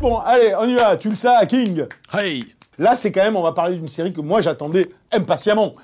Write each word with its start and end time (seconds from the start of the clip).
Bon, 0.00 0.18
allez, 0.20 0.54
on 0.58 0.64
y 0.64 0.74
va. 0.74 0.96
Tu 0.96 1.10
le 1.10 1.16
sais, 1.16 1.28
King. 1.48 1.86
Hey 2.16 2.44
Là, 2.78 2.94
c'est 2.94 3.10
quand 3.10 3.22
même, 3.22 3.36
on 3.36 3.42
va 3.42 3.52
parler 3.52 3.76
d'une 3.76 3.88
série 3.88 4.12
que 4.12 4.20
moi 4.20 4.40
j'attendais 4.42 4.90
impatiemment. 5.12 5.74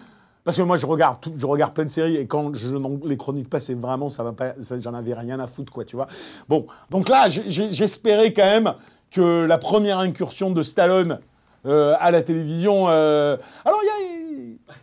Parce 0.45 0.57
que 0.57 0.63
moi, 0.63 0.77
je 0.77 0.85
regarde, 0.87 1.19
tout- 1.21 1.33
je 1.39 1.47
regarde 1.47 1.73
plein 1.73 1.85
de 1.85 1.91
séries 1.91 2.17
et 2.17 2.27
quand 2.27 2.55
je 2.55 2.69
n'en- 2.69 2.99
les 3.05 3.17
chroniques 3.17 3.49
pas, 3.49 3.61
c'est 3.61 3.75
vraiment, 3.75 4.11
ça 4.11 4.23
va 4.25 4.33
pas, 4.33 4.55
j'en 4.81 4.93
avais 4.93 5.15
rien 5.15 5.39
à 5.41 5.47
foutre, 5.47 5.73
quoi, 5.73 5.85
tu 5.85 5.95
vois. 5.97 6.09
Bon, 6.49 6.67
donc 6.91 7.09
là, 7.09 7.29
j'espérais 7.29 8.33
quand 8.33 8.45
même 8.45 8.75
que 9.11 9.45
la 9.45 9.57
première 9.59 9.99
incursion 10.01 10.51
de 10.51 10.63
Stallone 10.63 11.21
euh, 11.65 11.95
à 12.01 12.11
la 12.11 12.23
télévision. 12.23 12.87
euh, 12.89 13.37
Alors, 13.65 13.79
il 13.83 13.87
y 13.87 13.91
a, 13.91 14.22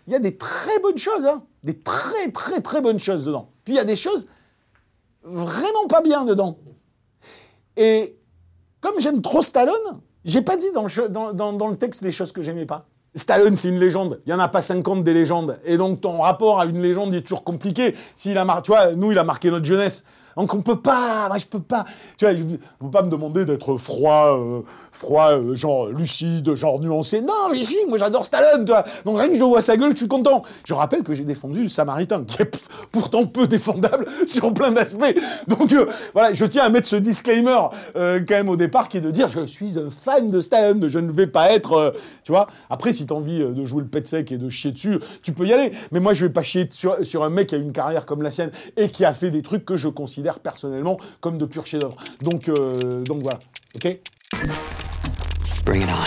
il 0.07 0.13
y 0.13 0.15
a 0.15 0.19
des 0.19 0.37
très 0.37 0.79
bonnes 0.79 0.97
choses, 0.97 1.25
hein, 1.25 1.43
des 1.63 1.77
très 1.79 2.31
très 2.31 2.61
très 2.61 2.81
bonnes 2.81 2.99
choses 2.99 3.25
dedans. 3.25 3.49
Puis 3.65 3.73
il 3.73 3.77
y 3.77 3.79
a 3.79 3.83
des 3.85 3.95
choses 3.95 4.27
vraiment 5.23 5.87
pas 5.87 6.01
bien 6.01 6.25
dedans. 6.25 6.57
Et 7.77 8.17
comme 8.81 8.99
j'aime 8.99 9.21
trop 9.21 9.41
Stallone, 9.41 10.01
j'ai 10.25 10.41
pas 10.41 10.57
dit 10.57 10.71
dans 10.73 10.83
le, 10.83 11.09
dans, 11.09 11.33
dans- 11.33 11.53
dans 11.53 11.67
le 11.67 11.75
texte 11.77 12.01
les 12.01 12.11
choses 12.11 12.31
que 12.31 12.43
j'aimais 12.43 12.65
pas. 12.65 12.87
Stallone, 13.15 13.55
c'est 13.55 13.69
une 13.69 13.79
légende. 13.79 14.21
Il 14.25 14.29
y 14.29 14.33
en 14.33 14.39
a 14.39 14.47
pas 14.47 14.61
50 14.61 15.03
des 15.03 15.13
légendes. 15.13 15.59
Et 15.65 15.77
donc, 15.77 15.99
ton 16.01 16.19
rapport 16.21 16.59
à 16.59 16.65
une 16.65 16.79
légende 16.81 17.13
est 17.15 17.21
toujours 17.21 17.43
compliqué. 17.43 17.95
S'il 18.15 18.37
a 18.37 18.45
mar... 18.45 18.61
Tu 18.61 18.69
vois, 18.71 18.93
nous, 18.93 19.11
il 19.11 19.17
a 19.17 19.23
marqué 19.23 19.49
notre 19.49 19.65
jeunesse. 19.65 20.03
Donc, 20.35 20.53
on 20.53 20.61
peut 20.61 20.79
pas. 20.79 21.27
Moi, 21.27 21.37
je 21.37 21.45
peux 21.45 21.59
pas. 21.59 21.85
Tu 22.17 22.25
vois, 22.25 22.33
on 22.79 22.85
peut 22.85 22.91
pas 22.91 23.03
me 23.03 23.09
demander 23.09 23.45
d'être 23.45 23.77
froid, 23.77 24.37
euh, 24.37 24.61
froid, 24.91 25.31
euh, 25.31 25.55
genre 25.55 25.87
lucide, 25.87 26.55
genre 26.55 26.79
nuancé. 26.79 27.21
Non, 27.21 27.33
si, 27.61 27.77
moi, 27.87 27.97
j'adore 27.97 28.25
Stallone, 28.25 28.65
toi. 28.65 28.83
Donc, 29.05 29.17
rien 29.17 29.29
que 29.29 29.35
je 29.35 29.43
vois 29.43 29.61
sa 29.61 29.77
gueule, 29.77 29.91
je 29.91 29.97
suis 29.97 30.07
content. 30.07 30.43
Je 30.65 30.73
rappelle 30.73 31.03
que 31.03 31.13
j'ai 31.13 31.23
défendu 31.23 31.63
le 31.63 31.69
Samaritain, 31.69 32.23
qui 32.23 32.41
est 32.41 32.61
pourtant 32.91 33.25
peu 33.25 33.47
défendable 33.47 34.07
sur 34.25 34.53
plein 34.53 34.71
d'aspects. 34.71 35.19
Donc, 35.47 35.73
euh, 35.73 35.87
voilà, 36.13 36.33
je 36.33 36.45
tiens 36.45 36.63
à 36.63 36.69
mettre 36.69 36.87
ce 36.87 36.95
disclaimer, 36.95 37.59
quand 37.95 38.29
même, 38.29 38.49
au 38.49 38.55
départ, 38.55 38.89
qui 38.89 38.97
est 38.97 39.01
de 39.01 39.11
dire 39.11 39.27
je 39.27 39.45
suis 39.45 39.77
un 39.77 39.89
fan 39.89 40.31
de 40.31 40.39
Stallone, 40.39 40.87
je 40.87 40.99
ne 40.99 41.11
vais 41.11 41.27
pas 41.27 41.51
être. 41.51 41.93
tu 42.23 42.31
vois, 42.31 42.47
après, 42.69 42.93
si 42.93 43.05
t'as 43.05 43.15
envie 43.15 43.39
de 43.39 43.65
jouer 43.65 43.81
le 43.81 43.87
pet 43.87 44.07
sec 44.07 44.31
et 44.31 44.37
de 44.37 44.49
chier 44.49 44.71
dessus, 44.71 44.99
tu 45.21 45.33
peux 45.33 45.45
y 45.45 45.53
aller. 45.53 45.71
Mais 45.91 45.99
moi, 45.99 46.13
je 46.13 46.25
vais 46.25 46.31
pas 46.31 46.41
chier 46.41 46.67
sur 46.71 47.23
un 47.23 47.29
mec 47.29 47.47
qui 47.47 47.55
a 47.55 47.57
une 47.57 47.71
carrière 47.71 48.05
comme 48.05 48.21
la 48.21 48.31
sienne 48.31 48.51
et 48.77 48.89
qui 48.89 49.05
a 49.05 49.13
fait 49.13 49.31
des 49.31 49.41
trucs 49.41 49.65
que 49.65 49.77
je 49.77 49.87
considère 49.87 50.18
personnellement 50.39 50.97
comme 51.21 51.37
de 51.37 51.45
pur 51.45 51.65
chef-d'œuvre. 51.65 51.97
Donc, 52.21 52.49
euh, 52.49 53.03
donc 53.03 53.21
voilà. 53.21 53.39
Ok? 53.75 53.99
Bring 55.65 55.83
it 55.83 55.89
on. 55.89 56.03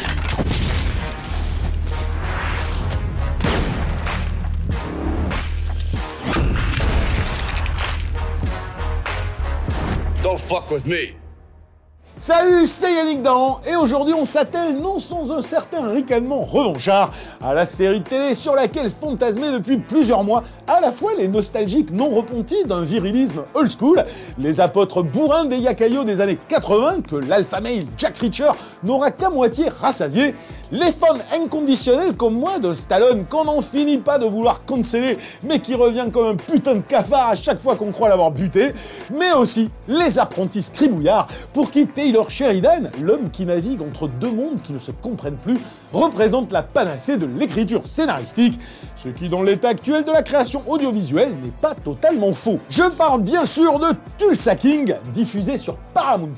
Don't 10.23 10.39
fuck 10.39 10.71
with 10.71 10.87
me. 10.87 11.22
Salut, 12.19 12.67
c'est 12.67 12.95
Yannick 12.95 13.23
Dahan 13.23 13.61
et 13.67 13.75
aujourd'hui 13.75 14.13
on 14.13 14.27
s'attelle 14.27 14.77
non 14.77 15.01
sans 15.01 15.33
un 15.33 15.41
certain 15.41 15.89
ricanement 15.89 16.43
revanchard 16.43 17.11
à 17.43 17.55
la 17.55 17.65
série 17.65 18.01
de 18.01 18.05
télé 18.05 18.35
sur 18.35 18.55
laquelle 18.55 18.91
fantasmaient 18.91 19.51
depuis 19.51 19.79
plusieurs 19.79 20.23
mois 20.23 20.45
à 20.69 20.81
la 20.81 20.93
fois 20.93 21.13
les 21.19 21.27
nostalgiques 21.27 21.91
non 21.91 22.11
repentis 22.11 22.65
d'un 22.65 22.83
virilisme 22.83 23.43
old 23.55 23.71
school, 23.71 24.05
les 24.39 24.61
apôtres 24.61 25.03
bourrins 25.03 25.47
des 25.47 25.57
yakayos 25.57 26.05
des 26.05 26.21
années 26.21 26.39
80 26.49 27.01
que 27.09 27.17
l'alpha 27.17 27.61
male 27.61 27.87
Jack 27.97 28.19
Reacher 28.19 28.51
n'aura 28.85 29.11
qu'à 29.11 29.31
moitié 29.31 29.69
rassasié, 29.81 30.35
les 30.73 30.91
fans 30.91 31.19
inconditionnels 31.35 32.17
comme 32.17 32.35
moi 32.35 32.59
de 32.59 32.73
Stallone 32.73 33.27
qu'on 33.27 33.45
n'en 33.45 33.61
finit 33.61 33.99
pas 33.99 34.19
de 34.19 34.25
vouloir 34.25 34.65
canceller 34.65 35.19
mais 35.47 35.61
qui 35.61 35.75
revient 35.75 36.07
comme 36.11 36.29
un 36.29 36.37
putain 36.37 36.77
de 36.77 36.81
cafard 36.81 37.29
à 37.29 37.35
chaque 37.35 37.61
fois 37.61 37.77
qu'on 37.77 37.93
croit 37.93 38.09
l'avoir 38.09 38.31
buté, 38.31 38.73
mais 39.13 39.33
aussi 39.33 39.71
les 39.87 40.19
apprentis 40.19 40.63
scribouillards 40.63 41.29
pour 41.53 41.71
qui 41.71 41.87
Taylor 41.87 42.31
Sheridan, 42.31 42.91
l'homme 43.01 43.31
qui 43.31 43.45
navigue 43.45 43.83
entre 43.83 44.09
deux 44.09 44.31
mondes 44.31 44.63
qui 44.63 44.73
ne 44.73 44.79
se 44.79 44.91
comprennent 44.91 45.37
plus, 45.37 45.59
représente 45.93 46.51
la 46.53 46.63
panacée 46.63 47.19
de 47.19 47.27
l'écriture 47.27 47.87
scénaristique, 47.87 48.59
ce 49.03 49.09
qui 49.09 49.29
dans 49.29 49.43
l'état 49.43 49.71
actuel 49.71 50.05
de 50.05 50.13
la 50.13 50.23
création 50.23 50.63
audiovisuelle 50.69 51.35
n'est 51.43 51.51
pas 51.61 51.75
totalement 51.75 52.33
faux. 52.33 52.59
Je 52.71 52.89
parle 52.89 53.23
bien 53.23 53.45
sûr 53.45 53.81
de 53.81 53.89
Tulsa 54.17 54.55
King, 54.55 54.95
diffusé 55.13 55.59
sur 55.59 55.77
Paramount+, 55.93 56.29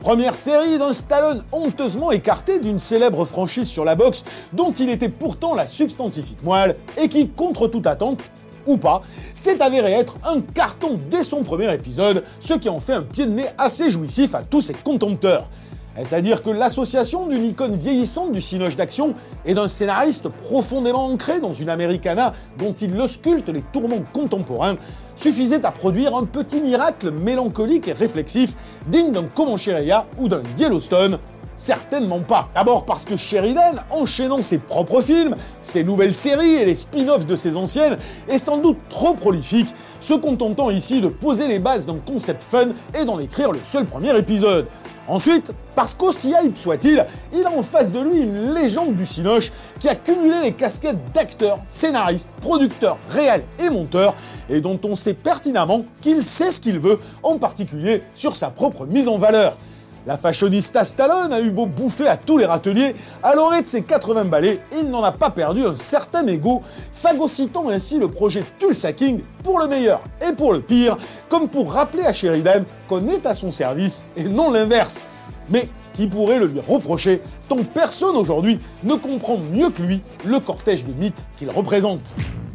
première 0.00 0.34
série 0.34 0.78
d'un 0.78 0.92
Stallone 0.92 1.44
honteusement 1.52 2.10
écarté 2.10 2.58
d'une 2.58 2.80
célèbre 2.80 3.24
franchise 3.24 3.68
sur 3.68 3.84
la 3.84 3.94
boxe 3.94 4.24
dont 4.52 4.72
il 4.72 4.90
était 4.90 5.08
pourtant 5.08 5.54
la 5.54 5.66
substantifique 5.66 6.42
moelle 6.42 6.76
et 7.00 7.08
qui, 7.08 7.28
contre 7.28 7.68
toute 7.68 7.86
attente, 7.86 8.18
ou 8.66 8.78
pas, 8.78 9.02
s'est 9.34 9.62
avéré 9.62 9.92
être 9.92 10.16
un 10.24 10.40
carton 10.40 10.98
dès 11.10 11.22
son 11.22 11.42
premier 11.42 11.72
épisode, 11.72 12.24
ce 12.40 12.54
qui 12.54 12.68
en 12.68 12.80
fait 12.80 12.94
un 12.94 13.02
pied 13.02 13.26
de 13.26 13.30
nez 13.30 13.46
assez 13.58 13.90
jouissif 13.90 14.34
à 14.34 14.42
tous 14.42 14.60
ses 14.60 14.74
contempteurs. 14.74 15.48
Est-ce 15.96 16.14
à 16.14 16.22
dire 16.22 16.42
que 16.42 16.48
l'association 16.48 17.26
d'une 17.26 17.44
icône 17.44 17.76
vieillissante 17.76 18.32
du 18.32 18.40
cinoche 18.40 18.76
d'action 18.76 19.12
et 19.44 19.52
d'un 19.52 19.68
scénariste 19.68 20.28
profondément 20.28 21.06
ancré 21.06 21.38
dans 21.38 21.52
une 21.52 21.68
Americana 21.68 22.32
dont 22.56 22.72
il 22.72 22.98
ausculte 22.98 23.50
les 23.50 23.60
tourments 23.60 24.02
contemporains 24.12 24.76
suffisait 25.16 25.66
à 25.66 25.70
produire 25.70 26.16
un 26.16 26.24
petit 26.24 26.62
miracle 26.62 27.10
mélancolique 27.10 27.88
et 27.88 27.92
réflexif 27.92 28.54
digne 28.86 29.12
d'un 29.12 29.24
Comancheria 29.24 30.06
ou 30.18 30.28
d'un 30.28 30.42
Yellowstone? 30.56 31.18
Certainement 31.58 32.20
pas. 32.20 32.48
D'abord 32.54 32.86
parce 32.86 33.04
que 33.04 33.16
Sheridan, 33.16 33.74
enchaînant 33.90 34.40
ses 34.40 34.58
propres 34.58 35.02
films, 35.02 35.36
ses 35.60 35.84
nouvelles 35.84 36.14
séries 36.14 36.54
et 36.54 36.64
les 36.64 36.74
spin-offs 36.74 37.26
de 37.26 37.36
ses 37.36 37.56
anciennes, 37.56 37.98
est 38.28 38.38
sans 38.38 38.56
doute 38.56 38.78
trop 38.88 39.12
prolifique, 39.12 39.68
se 40.00 40.14
contentant 40.14 40.70
ici 40.70 41.02
de 41.02 41.08
poser 41.08 41.46
les 41.46 41.58
bases 41.58 41.84
d'un 41.84 41.98
concept 41.98 42.42
fun 42.42 42.68
et 42.98 43.04
d'en 43.04 43.20
écrire 43.20 43.52
le 43.52 43.60
seul 43.62 43.84
premier 43.84 44.16
épisode. 44.18 44.66
Ensuite, 45.08 45.52
parce 45.74 45.94
qu'aussi 45.94 46.32
hype 46.42 46.56
soit-il, 46.56 47.04
il 47.32 47.44
a 47.44 47.50
en 47.50 47.62
face 47.62 47.90
de 47.90 48.00
lui 48.00 48.20
une 48.20 48.54
légende 48.54 48.94
du 48.94 49.04
cinoche 49.04 49.50
qui 49.80 49.88
a 49.88 49.94
cumulé 49.94 50.42
les 50.42 50.52
casquettes 50.52 51.12
d'acteur, 51.12 51.58
scénariste, 51.64 52.30
producteur, 52.40 52.98
réel 53.10 53.42
et 53.58 53.68
monteur, 53.68 54.14
et 54.48 54.60
dont 54.60 54.78
on 54.84 54.94
sait 54.94 55.14
pertinemment 55.14 55.84
qu'il 56.00 56.24
sait 56.24 56.52
ce 56.52 56.60
qu'il 56.60 56.78
veut, 56.78 57.00
en 57.22 57.38
particulier 57.38 58.02
sur 58.14 58.36
sa 58.36 58.50
propre 58.50 58.86
mise 58.86 59.08
en 59.08 59.18
valeur. 59.18 59.56
La 60.04 60.16
fashionista 60.16 60.84
Stallone 60.84 61.32
a 61.32 61.40
eu 61.40 61.50
beau 61.50 61.66
bouffer 61.66 62.08
à 62.08 62.16
tous 62.16 62.36
les 62.36 62.44
râteliers, 62.44 62.96
à 63.22 63.34
l'orée 63.34 63.62
de 63.62 63.68
ses 63.68 63.82
80 63.82 64.24
balais, 64.24 64.60
il 64.72 64.88
n'en 64.90 65.04
a 65.04 65.12
pas 65.12 65.30
perdu 65.30 65.64
un 65.64 65.76
certain 65.76 66.26
ego, 66.26 66.60
phagocytant 66.92 67.68
ainsi 67.68 67.98
le 67.98 68.08
projet 68.08 68.42
Tulsa 68.58 68.92
King 68.92 69.22
pour 69.44 69.60
le 69.60 69.68
meilleur 69.68 70.00
et 70.20 70.32
pour 70.32 70.54
le 70.54 70.60
pire, 70.60 70.96
comme 71.28 71.48
pour 71.48 71.72
rappeler 71.72 72.02
à 72.04 72.12
Sheridan 72.12 72.64
qu'on 72.88 73.06
est 73.06 73.26
à 73.26 73.34
son 73.34 73.52
service 73.52 74.04
et 74.16 74.24
non 74.24 74.50
l'inverse. 74.50 75.04
Mais 75.48 75.68
qui 75.94 76.08
pourrait 76.08 76.40
le 76.40 76.46
lui 76.46 76.60
reprocher, 76.60 77.20
tant 77.48 77.62
personne 77.62 78.16
aujourd'hui 78.16 78.58
ne 78.82 78.94
comprend 78.94 79.38
mieux 79.38 79.70
que 79.70 79.82
lui 79.82 80.02
le 80.24 80.40
cortège 80.40 80.84
de 80.84 80.92
mythes 80.92 81.28
qu'il 81.38 81.50
représente. 81.50 82.14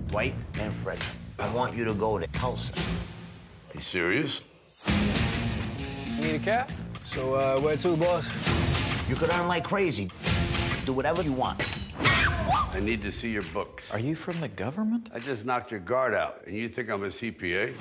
Dwight 0.10 0.33
and 0.60 0.72
Fred, 0.83 1.00
I 1.39 1.44
want 1.56 1.72
you 1.77 1.86
to 1.86 1.94
go 1.94 2.19
to 2.19 2.25
Tulsa. 2.27 2.74
You 3.74 3.81
serious? 3.81 4.42
Need 6.19 6.36
a 6.36 6.39
cab? 6.39 6.68
So, 7.13 7.36
uh, 7.36 7.59
where 7.62 7.77
to, 7.77 7.95
boss? 7.95 8.25
You 9.09 9.15
could 9.15 9.31
earn 9.31 9.48
like 9.48 9.63
crazy. 9.63 10.12
Do 10.86 10.92
whatever 10.92 11.21
you 11.24 11.31
want. 11.31 11.63
I 12.74 12.80
need 12.81 13.01
to 13.01 13.12
see 13.12 13.30
your 13.30 13.44
books. 13.54 13.89
Are 13.92 14.00
you 14.00 14.13
from 14.13 14.39
the 14.42 14.50
government? 14.50 15.09
I 15.13 15.19
just 15.19 15.45
knocked 15.45 15.71
your 15.71 15.80
guard 15.80 16.13
out, 16.13 16.42
and 16.45 16.56
you 16.56 16.68
think 16.68 16.89
I'm 16.89 17.04
a 17.04 17.07
CPA? 17.07 17.74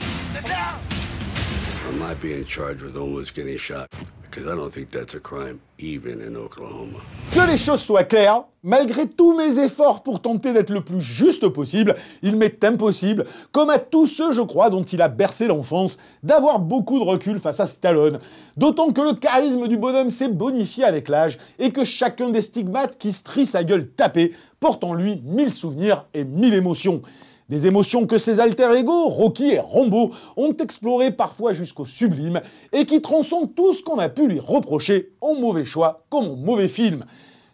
I 1.87 1.91
might 1.97 2.21
be 2.21 2.35
in 2.35 2.45
charge 2.45 2.83
with 2.83 2.97
almost 2.97 3.35
getting 3.35 3.57
shot, 3.59 3.89
because 4.37 4.53
I 4.53 4.55
don't 4.55 4.71
think 4.71 4.91
that's 4.91 5.15
a 5.15 5.21
crime, 5.21 5.59
even 5.79 6.21
in 6.21 6.37
Oklahoma. 6.37 6.99
Que 7.33 7.47
les 7.51 7.57
choses 7.57 7.81
soient 7.81 8.05
claires, 8.05 8.45
malgré 8.63 9.09
tous 9.09 9.35
mes 9.35 9.59
efforts 9.59 10.03
pour 10.03 10.21
tenter 10.21 10.53
d'être 10.53 10.71
le 10.71 10.83
plus 10.83 11.01
juste 11.01 11.49
possible, 11.49 11.95
il 12.23 12.37
m'est 12.37 12.63
impossible, 12.63 13.25
comme 13.51 13.71
à 13.71 13.79
tous 13.79 14.07
ceux, 14.07 14.33
je 14.33 14.43
crois, 14.43 14.69
dont 14.69 14.85
il 14.85 15.01
a 15.01 15.09
bercé 15.09 15.47
l'enfance, 15.47 15.97
d'avoir 16.23 16.59
beaucoup 16.59 16.99
de 16.99 17.05
recul 17.05 17.39
face 17.39 17.61
à 17.61 17.67
Stallone. 17.67 18.19
D'autant 18.59 18.93
que 18.93 19.01
le 19.01 19.15
charisme 19.15 19.69
du 19.69 19.79
bonhomme 19.79 20.11
s'est 20.11 20.29
bonifié 20.29 20.85
avec 20.85 21.09
l'âge 21.09 21.39
et 21.59 21.71
que 21.71 21.85
chacun 21.85 22.29
des 22.29 22.43
stigmates 22.43 22.99
qui 22.99 23.13
strient 23.13 23.47
sa 23.47 23.65
gueule 23.65 23.89
tapée 23.89 24.35
porte 24.61 24.85
en 24.85 24.93
lui 24.93 25.23
mille 25.25 25.53
souvenirs 25.53 26.05
et 26.13 26.25
mille 26.25 26.55
émotions. 26.55 27.01
Des 27.49 27.69
émotions 27.69 28.07
que 28.07 28.19
ses 28.19 28.41
alter-ego, 28.41 29.09
Rocky 29.09 29.53
et 29.53 29.61
Rambo, 29.61 30.11
ont 30.37 30.53
explorées 30.53 31.13
parfois 31.13 31.53
jusqu'au 31.53 31.85
sublime 31.85 32.41
et 32.73 32.87
qui 32.87 33.01
transcendent 33.01 33.55
tout 33.55 33.73
ce 33.73 33.85
qu'on 33.85 34.01
a 34.01 34.09
pu 34.09 34.27
lui 34.27 34.41
reprocher 34.41 35.13
en 35.21 35.35
mauvais 35.35 35.65
choix 35.65 36.05
comme 36.11 36.27
en 36.27 36.35
mauvais 36.35 36.67
film. 36.67 37.05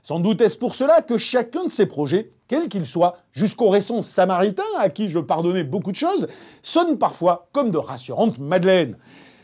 Sans 0.01 0.19
doute 0.19 0.41
est-ce 0.41 0.57
pour 0.57 0.75
cela 0.75 1.03
que 1.03 1.19
chacun 1.19 1.65
de 1.65 1.71
ses 1.71 1.85
projets, 1.85 2.33
quel 2.49 2.71
qu'il 2.71 2.87
soit, 2.87 3.19
jusqu'au 3.33 3.69
récent 3.69 4.01
Samaritain 4.01 4.63
à 4.79 4.89
qui 4.89 5.09
je 5.09 5.19
pardonnais 5.19 5.63
beaucoup 5.63 5.93
de 5.93 5.97
choses, 5.97 6.27
sonne 6.63 6.97
parfois 6.97 7.51
comme 7.53 7.71
de 7.71 7.77
rassurantes 7.77 8.39
madeleines. 8.39 8.97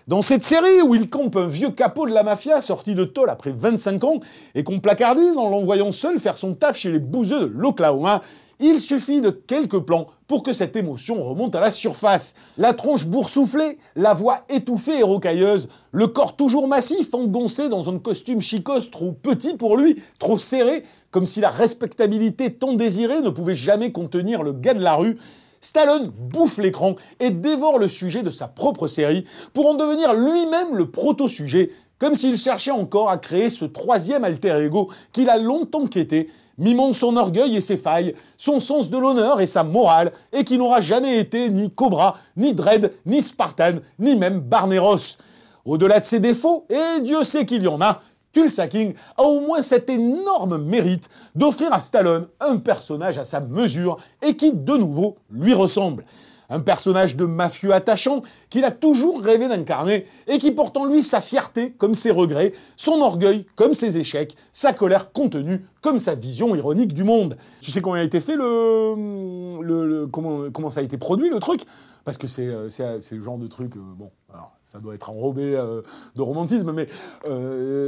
Dans 0.06 0.22
cette 0.22 0.44
série 0.44 0.80
où 0.80 0.94
il 0.94 1.10
campe 1.10 1.36
un 1.36 1.46
vieux 1.46 1.72
capot 1.72 2.06
de 2.06 2.14
la 2.14 2.22
mafia 2.22 2.62
sorti 2.62 2.94
de 2.94 3.04
tôle 3.04 3.28
après 3.28 3.52
25 3.52 4.02
ans 4.04 4.20
et 4.54 4.64
qu'on 4.64 4.80
placardise 4.80 5.36
en 5.36 5.50
l'envoyant 5.50 5.92
seul 5.92 6.18
faire 6.18 6.38
son 6.38 6.54
taf 6.54 6.78
chez 6.78 6.90
les 6.90 7.00
bouseux 7.00 7.40
de 7.40 7.52
l'Oklahoma, 7.54 8.22
il 8.60 8.80
suffit 8.80 9.20
de 9.20 9.30
quelques 9.30 9.78
plans 9.78 10.08
pour 10.26 10.42
que 10.42 10.52
cette 10.52 10.76
émotion 10.76 11.22
remonte 11.22 11.54
à 11.54 11.60
la 11.60 11.70
surface. 11.70 12.34
La 12.56 12.74
tronche 12.74 13.06
boursouflée, 13.06 13.78
la 13.96 14.14
voix 14.14 14.44
étouffée 14.48 14.98
et 14.98 15.02
rocailleuse, 15.02 15.68
le 15.92 16.06
corps 16.08 16.36
toujours 16.36 16.68
massif 16.68 17.14
engoncé 17.14 17.68
dans 17.68 17.88
un 17.88 17.98
costume 17.98 18.40
chicose 18.40 18.90
trop 18.90 19.12
petit 19.12 19.54
pour 19.54 19.76
lui, 19.76 20.02
trop 20.18 20.38
serré, 20.38 20.84
comme 21.10 21.26
si 21.26 21.40
la 21.40 21.50
respectabilité 21.50 22.52
tant 22.52 22.74
désirée 22.74 23.20
ne 23.20 23.30
pouvait 23.30 23.54
jamais 23.54 23.92
contenir 23.92 24.42
le 24.42 24.52
gars 24.52 24.74
de 24.74 24.82
la 24.82 24.96
rue. 24.96 25.18
Stallone 25.60 26.08
bouffe 26.08 26.58
l'écran 26.58 26.96
et 27.20 27.30
dévore 27.30 27.78
le 27.78 27.88
sujet 27.88 28.22
de 28.22 28.30
sa 28.30 28.48
propre 28.48 28.86
série 28.86 29.24
pour 29.52 29.66
en 29.66 29.74
devenir 29.74 30.14
lui-même 30.14 30.76
le 30.76 30.90
proto-sujet, 30.90 31.70
comme 31.98 32.14
s'il 32.14 32.36
cherchait 32.36 32.70
encore 32.70 33.10
à 33.10 33.18
créer 33.18 33.50
ce 33.50 33.64
troisième 33.64 34.24
alter 34.24 34.56
ego 34.62 34.90
qu'il 35.12 35.30
a 35.30 35.36
longtemps 35.36 35.86
quêté 35.86 36.28
mimant 36.58 36.92
son 36.92 37.16
orgueil 37.16 37.56
et 37.56 37.60
ses 37.60 37.76
failles, 37.76 38.14
son 38.36 38.60
sens 38.60 38.90
de 38.90 38.98
l'honneur 38.98 39.40
et 39.40 39.46
sa 39.46 39.64
morale, 39.64 40.12
et 40.32 40.44
qui 40.44 40.58
n'aura 40.58 40.80
jamais 40.80 41.18
été 41.18 41.48
ni 41.48 41.70
Cobra, 41.70 42.16
ni 42.36 42.52
Dredd, 42.52 42.92
ni 43.06 43.22
Spartan, 43.22 43.76
ni 43.98 44.16
même 44.16 44.40
Barneros. 44.40 45.16
Au-delà 45.64 46.00
de 46.00 46.04
ses 46.04 46.20
défauts, 46.20 46.66
et 46.68 47.00
Dieu 47.00 47.24
sait 47.24 47.46
qu'il 47.46 47.62
y 47.62 47.68
en 47.68 47.80
a, 47.80 48.02
Tulsa 48.32 48.68
King 48.68 48.94
a 49.16 49.22
au 49.22 49.40
moins 49.40 49.62
cet 49.62 49.88
énorme 49.88 50.58
mérite 50.58 51.08
d'offrir 51.34 51.72
à 51.72 51.80
Stallone 51.80 52.28
un 52.40 52.58
personnage 52.58 53.18
à 53.18 53.24
sa 53.24 53.40
mesure 53.40 53.98
et 54.22 54.36
qui, 54.36 54.52
de 54.52 54.76
nouveau, 54.76 55.16
lui 55.30 55.54
ressemble. 55.54 56.04
Un 56.48 56.60
personnage 56.60 57.16
de 57.16 57.26
mafieux 57.26 57.74
attachant 57.74 58.22
qu'il 58.48 58.64
a 58.64 58.70
toujours 58.70 59.20
rêvé 59.20 59.48
d'incarner 59.48 60.06
et 60.26 60.38
qui 60.38 60.50
porte 60.50 60.76
en 60.76 60.86
lui 60.86 61.02
sa 61.02 61.20
fierté 61.20 61.72
comme 61.72 61.94
ses 61.94 62.10
regrets, 62.10 62.54
son 62.76 63.00
orgueil 63.02 63.46
comme 63.54 63.74
ses 63.74 63.98
échecs, 63.98 64.36
sa 64.52 64.72
colère 64.72 65.12
contenue 65.12 65.66
comme 65.82 65.98
sa 65.98 66.14
vision 66.14 66.54
ironique 66.56 66.94
du 66.94 67.04
monde. 67.04 67.36
Tu 67.60 67.70
sais 67.70 67.80
comment 67.80 67.96
a 67.96 68.02
été 68.02 68.20
fait 68.20 68.36
le, 68.36 69.60
le, 69.62 70.06
comment, 70.06 70.50
comment 70.50 70.70
ça 70.70 70.80
a 70.80 70.82
été 70.82 70.96
produit 70.96 71.28
le 71.28 71.38
truc? 71.38 71.62
Parce 72.08 72.16
que 72.16 72.26
c'est 72.26 72.46
euh, 72.46 72.70
le 73.10 73.20
genre 73.20 73.36
de 73.36 73.46
truc, 73.48 73.76
euh, 73.76 73.80
bon, 73.80 74.10
ça 74.64 74.78
doit 74.80 74.94
être 74.94 75.10
enrobé 75.10 75.54
euh, 75.54 75.82
de 76.16 76.22
romantisme, 76.22 76.72
mais 76.72 76.88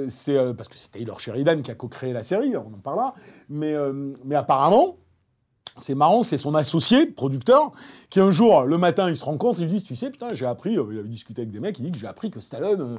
c'est 0.09 0.37
parce 0.55 0.69
que 0.69 0.77
c'est 0.77 0.91
Taylor 0.91 1.19
Sheridan 1.19 1.63
qui 1.63 1.71
a 1.71 1.75
co-créé 1.75 2.13
la 2.13 2.23
série, 2.23 2.55
on 2.55 2.67
en 2.67 2.81
parlera, 2.83 3.15
mais, 3.49 3.75
mais 4.27 4.35
apparemment, 4.35 4.99
c'est 5.83 5.95
marrant, 5.95 6.23
c'est 6.23 6.37
son 6.37 6.55
associé, 6.55 7.07
producteur, 7.07 7.73
qui 8.09 8.21
un 8.21 8.31
jour, 8.31 8.63
le 8.63 8.79
matin, 8.79 9.09
il 9.09 9.17
se 9.17 9.25
rend 9.25 9.37
compte, 9.37 9.59
il 9.59 9.67
dit, 9.67 9.83
tu 9.83 9.97
sais, 9.97 10.11
putain, 10.11 10.29
j'ai 10.33 10.47
appris, 10.47 10.77
euh, 10.77 10.85
il 10.93 10.99
avait 10.99 11.09
discuté 11.09 11.43
avec 11.43 11.53
des 11.53 11.61
mecs, 11.61 11.79
il 11.79 11.85
dit 11.85 11.93
que 11.93 11.99
j'ai 11.99 12.07
appris 12.07 12.31
que 12.31 12.41
Stallone, 12.41 12.81
euh, 12.81 12.99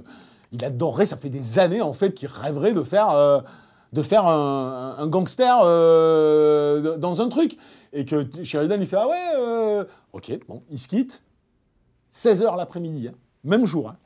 il 0.52 0.64
adorerait, 0.64 1.06
ça 1.06 1.18
fait 1.18 1.30
des 1.30 1.60
années, 1.60 1.82
en 1.82 1.94
fait, 1.94 2.14
qu'il 2.14 2.28
rêverait 2.28 2.74
de 2.74 2.84
faire, 2.84 3.10
euh, 3.12 3.40
de 3.94 4.02
faire 4.02 4.28
un, 4.28 5.08
gangster 5.08 5.58
dans 6.98 7.22
un 7.22 7.30
truc. 7.30 7.58
Et 7.94 8.06
que 8.06 8.26
Sheridan 8.44 8.78
lui 8.78 8.86
fait, 8.86 8.98
ah 8.98 9.08
ouais, 9.08 9.86
ok, 10.14 10.40
bon, 10.48 10.64
il 10.70 10.80
se 10.80 10.88
quitte, 10.88 11.22
16h 12.14 12.56
l'après-midi, 12.56 13.10
hein, 13.10 13.16
même 13.44 13.66
jour. 13.66 13.90
Hein. 13.90 13.98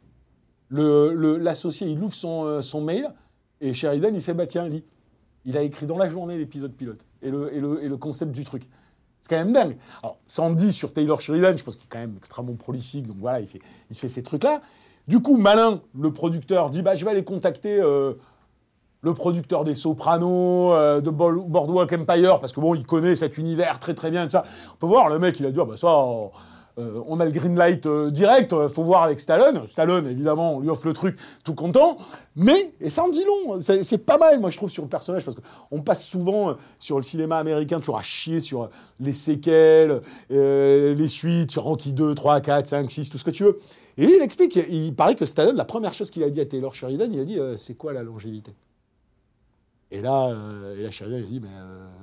L'associé, 0.71 1.87
il 1.87 2.01
ouvre 2.01 2.13
son, 2.13 2.81
mail, 2.81 3.11
et 3.61 3.73
Sheridan, 3.73 4.13
il 4.13 4.21
fait, 4.21 4.33
bah 4.33 4.47
tiens, 4.47 4.67
lis. 4.67 4.83
Il 5.45 5.57
a 5.57 5.61
écrit 5.61 5.85
dans 5.85 5.97
la 5.97 6.07
journée 6.07 6.37
l'épisode 6.37 6.73
pilote 6.73 7.05
et 7.21 7.29
le, 7.29 7.53
et, 7.53 7.59
le, 7.59 7.83
et 7.83 7.87
le, 7.87 7.97
concept 7.97 8.31
du 8.31 8.43
truc. 8.43 8.67
C'est 9.21 9.29
quand 9.29 9.43
même 9.43 9.53
dingue. 9.53 9.77
Alors, 10.03 10.55
dit 10.55 10.73
sur 10.73 10.93
Taylor 10.93 11.21
Sheridan, 11.21 11.55
je 11.55 11.63
pense 11.63 11.75
qu'il 11.75 11.85
est 11.85 11.91
quand 11.91 11.99
même 11.99 12.15
extrêmement 12.17 12.55
prolifique, 12.55 13.07
donc 13.07 13.17
voilà, 13.19 13.39
il 13.39 13.47
fait, 13.47 13.61
il 13.89 13.95
fait 13.95 14.09
ces 14.09 14.23
trucs-là. 14.23 14.61
Du 15.07 15.19
coup, 15.19 15.37
malin, 15.37 15.81
le 15.99 16.11
producteur 16.11 16.69
dit 16.69 16.81
bah, 16.81 16.95
je 16.95 17.05
vais 17.05 17.11
aller 17.11 17.23
contacter 17.23 17.79
euh, 17.79 18.13
le 19.01 19.13
producteur 19.13 19.63
des 19.63 19.75
Sopranos, 19.75 20.73
euh, 20.73 20.99
de 20.99 21.11
Boardwalk 21.11 21.93
Empire, 21.93 22.39
parce 22.39 22.53
que 22.53 22.59
bon, 22.59 22.73
il 22.73 22.85
connaît 22.85 23.15
cet 23.15 23.37
univers 23.37 23.79
très 23.79 23.93
très 23.93 24.09
bien, 24.09 24.25
tout 24.25 24.31
ça. 24.31 24.45
On 24.73 24.77
peut 24.77 24.87
voir, 24.87 25.09
le 25.09 25.19
mec, 25.19 25.39
il 25.39 25.45
a 25.45 25.51
dit 25.51 25.59
ah, 25.61 25.65
bah 25.65 25.77
ça. 25.77 25.87
Euh, 26.77 27.01
on 27.07 27.21
a 27.21 27.25
le 27.25 27.31
green 27.31 27.55
light 27.55 27.85
euh, 27.85 28.11
direct, 28.11 28.51
euh, 28.51 28.67
faut 28.67 28.83
voir 28.83 29.03
avec 29.03 29.21
Stallone. 29.21 29.65
Stallone, 29.65 30.07
évidemment, 30.07 30.57
on 30.57 30.59
lui 30.59 30.69
offre 30.69 30.85
le 30.85 30.91
truc 30.91 31.17
tout 31.45 31.53
content. 31.53 31.97
Mais, 32.35 32.73
et 32.81 32.89
ça 32.89 33.03
en 33.05 33.09
dit 33.09 33.23
long, 33.23 33.61
c'est 33.61 33.97
pas 33.99 34.17
mal, 34.17 34.41
moi, 34.41 34.49
je 34.49 34.57
trouve, 34.57 34.69
sur 34.69 34.83
le 34.83 34.89
personnage, 34.89 35.23
parce 35.23 35.37
qu'on 35.37 35.81
passe 35.81 36.03
souvent 36.03 36.57
sur 36.77 36.97
le 36.97 37.03
cinéma 37.03 37.37
américain 37.37 37.79
toujours 37.79 37.97
à 37.97 38.03
chier 38.03 38.41
sur 38.41 38.69
les 38.99 39.13
séquelles, 39.13 40.01
les 40.29 41.07
suites, 41.07 41.51
sur 41.51 41.63
Rocky 41.63 41.93
2, 41.93 42.13
3, 42.13 42.41
4, 42.41 42.67
5, 42.67 42.91
6, 42.91 43.09
tout 43.09 43.17
ce 43.17 43.23
que 43.23 43.31
tu 43.31 43.45
veux. 43.45 43.59
Et 43.97 44.05
lui, 44.05 44.17
il 44.17 44.21
explique, 44.21 44.59
il 44.69 44.93
paraît 44.93 45.15
que 45.15 45.23
Stallone, 45.23 45.55
la 45.55 45.63
première 45.63 45.93
chose 45.93 46.11
qu'il 46.11 46.23
a 46.23 46.29
dit 46.29 46.41
à 46.41 46.45
Taylor 46.45 46.75
Sheridan, 46.75 47.07
il 47.09 47.19
a 47.21 47.23
dit 47.23 47.39
c'est 47.55 47.75
quoi 47.75 47.93
la 47.93 48.03
longévité? 48.03 48.53
Et 49.91 50.01
là, 50.01 50.35
et 50.77 50.83
là, 50.83 50.91
Sheridan, 50.91 51.19
il 51.19 51.23
a 51.23 51.27
dit, 51.27 51.39
mais 51.39 51.55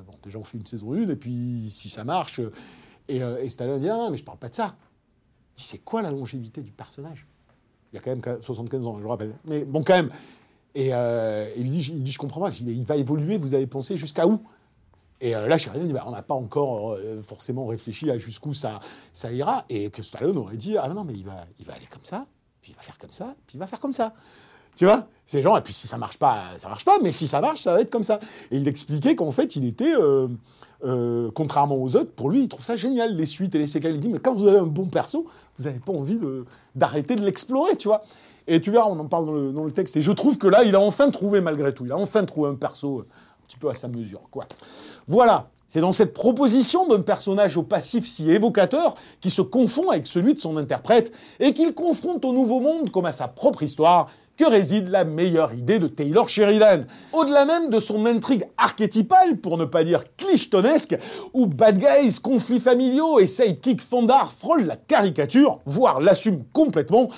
bon, 0.07 0.15
déjà, 0.25 0.39
on 0.39 0.45
fait 0.45 0.57
une 0.57 0.65
saison 0.65 0.95
1, 0.95 1.11
et 1.11 1.17
puis 1.17 1.69
si 1.69 1.91
ça 1.91 2.05
marche, 2.05 2.41
et, 3.09 3.23
euh, 3.23 3.43
et 3.43 3.49
Stallone 3.49 3.81
dit 3.81 3.89
non, 3.89 4.11
mais 4.11 4.17
je 4.17 4.25
parle 4.25 4.39
pas 4.39 4.49
de 4.49 4.55
ça. 4.55 4.77
Il 5.57 5.61
dit 5.61 5.65
c'est 5.65 5.79
quoi 5.79 6.03
la 6.03 6.11
longévité 6.11 6.63
du 6.63 6.73
personnage? 6.73 7.27
Il 7.93 7.99
a 7.99 8.01
quand 8.01 8.11
même 8.11 8.43
75 8.43 8.87
ans, 8.87 8.97
je 8.99 9.03
le 9.03 9.09
rappelle. 9.09 9.35
Mais 9.47 9.65
bon, 9.65 9.83
quand 9.85 9.95
même. 9.95 10.11
Et 10.75 10.95
euh, 10.95 11.53
il, 11.57 11.71
dit, 11.71 11.93
il 11.95 12.11
je 12.11 12.19
comprends 12.19 12.41
pas. 12.41 12.51
il 12.51 12.85
va 12.85 12.97
évoluer. 12.97 13.37
Vous 13.37 13.55
avez 13.55 13.67
pensé 13.67 13.97
jusqu'à 13.97 14.27
où? 14.27 14.41
Et 15.21 15.37
euh, 15.37 15.47
là, 15.47 15.59
Sheridan 15.59 15.87
dit 15.87 15.93
bah, 15.93 16.05
on 16.07 16.11
n'a 16.11 16.23
pas 16.23 16.35
encore 16.35 16.97
forcément 17.23 17.67
réfléchi 17.67 18.11
à 18.11 18.17
jusqu'où 18.17 18.55
ça, 18.55 18.81
ça 19.13 19.31
ira. 19.31 19.65
Et 19.69 19.91
que 19.91 20.03
Stallone 20.03 20.39
aurait 20.39 20.57
dit 20.57 20.79
ah 20.79 20.89
non, 20.89 21.05
mais 21.05 21.13
il 21.13 21.25
va, 21.25 21.47
il 21.59 21.67
va 21.67 21.75
aller 21.75 21.87
comme 21.87 22.05
ça, 22.05 22.27
puis 22.63 22.73
il 22.73 22.77
va 22.77 22.83
faire 22.83 22.99
comme 22.99 23.13
ça, 23.13 23.35
puis 23.47 23.57
il 23.57 23.59
va 23.59 23.67
faire 23.67 23.81
comme 23.81 23.93
ça. 23.93 24.15
Tu 24.77 24.85
vois 24.85 25.07
C'est 25.27 25.43
genre, 25.43 25.59
et 25.59 25.63
puis 25.63 25.73
si 25.73 25.87
ça 25.87 25.99
marche 25.99 26.19
pas, 26.19 26.45
ça 26.57 26.69
marche 26.69 26.85
pas, 26.85 26.99
mais 27.03 27.13
si 27.13 27.27
ça 27.27 27.41
marche, 27.41 27.61
ça 27.61 27.75
va 27.75 27.81
être 27.81 27.91
comme 27.91 28.05
ça. 28.05 28.21
Et 28.51 28.57
il 28.57 28.69
expliquait 28.69 29.15
qu'en 29.15 29.31
fait, 29.31 29.57
il 29.57 29.65
était, 29.65 29.95
euh, 29.95 30.29
euh, 30.85 31.31
contrairement 31.35 31.77
aux 31.77 31.97
autres, 31.97 32.13
pour 32.13 32.31
lui, 32.31 32.43
il 32.43 32.49
trouve 32.49 32.65
ça 32.65 32.77
génial, 32.77 33.15
les 33.15 33.27
suites 33.27 33.55
et 33.55 33.59
les 33.59 33.67
séquelles. 33.67 33.95
Il 33.95 34.01
dit, 34.01 34.09
mais 34.09 34.19
quand 34.19 34.35
vous 34.35 34.49
avez 34.49 34.59
un 34.59 34.67
bon 34.67 34.87
perso, 34.87 35.27
vous 35.59 35.65
n'avez 35.65 35.79
pas 35.79 35.93
envie 35.93 36.19
d'arrêter 36.75 37.17
de, 37.17 37.25
l'explorer, 37.25 37.77
tu 37.77 37.89
vois. 37.89 38.03
Et 38.47 38.61
tu 38.61 38.71
verras, 38.71 38.87
on 38.89 38.99
en 38.99 39.07
parle 39.07 39.27
dans 39.27 39.33
le, 39.33 39.53
dans 39.53 39.65
le, 39.65 39.71
texte. 39.71 39.97
Et 39.97 40.01
je 40.01 40.11
trouve 40.11 40.39
que 40.39 40.49
là, 40.49 40.65
il 40.65 40.75
a 40.75 40.81
enfin 40.81 41.11
trouvé, 41.11 41.41
malgré 41.41 41.73
tout, 41.73 41.85
il 41.85 41.93
a 41.93 41.97
enfin 41.97 42.25
trouvé 42.25 42.51
un 42.51 42.55
perso 42.55 42.99
euh, 42.99 43.03
un 43.03 43.47
petit 43.47 43.57
peu 43.57 43.69
à 43.69 43.75
sa 43.75 43.89
mesure, 43.89 44.29
quoi. 44.31 44.47
Voilà. 45.07 45.49
C'est 45.69 45.81
dans 45.81 45.93
cette 45.93 46.13
proposition 46.13 46.87
d'un 46.87 47.01
personnage 47.01 47.57
au 47.57 47.63
passif 47.63 48.07
si 48.07 48.31
évocateur 48.31 48.95
qui 49.23 49.31
se 49.31 49.41
confond 49.41 49.89
avec 49.89 50.07
celui 50.07 50.35
de 50.35 50.39
son 50.39 50.59
interprète 50.59 51.17
et 51.41 51.55
qu'il 51.55 51.73
confronte 51.73 52.27
au 52.27 52.35
nouveau 52.35 52.61
monde 52.61 52.91
comme 52.91 53.07
à 53.07 53.13
sa 53.13 53.27
propre 53.27 53.63
histoire 53.63 54.11
que 54.37 54.45
réside 54.45 54.89
la 54.89 55.05
meilleure 55.05 55.53
idée 55.53 55.79
de 55.79 55.87
Taylor 55.87 56.29
Sheridan. 56.29 56.85
Au-delà 57.13 57.45
même 57.45 57.71
de 57.71 57.79
son 57.79 58.07
intrigue 58.07 58.47
archétypale, 58.57 59.39
pour 59.39 59.59
ne 59.59 59.65
pas 59.65 59.85
dire 59.85 60.05
clichetonesque, 60.17 60.97
où 61.33 61.47
bad 61.47 61.79
guys, 61.79 62.19
conflits 62.23 62.61
familiaux 62.61 63.19
et 63.19 63.27
sidekick 63.27 63.81
fondard 63.81 64.33
frôlent 64.33 64.67
la 64.67 64.77
caricature, 64.77 65.61
voire 65.67 66.01
l'assument 66.01 66.45
complètement, 66.53 67.09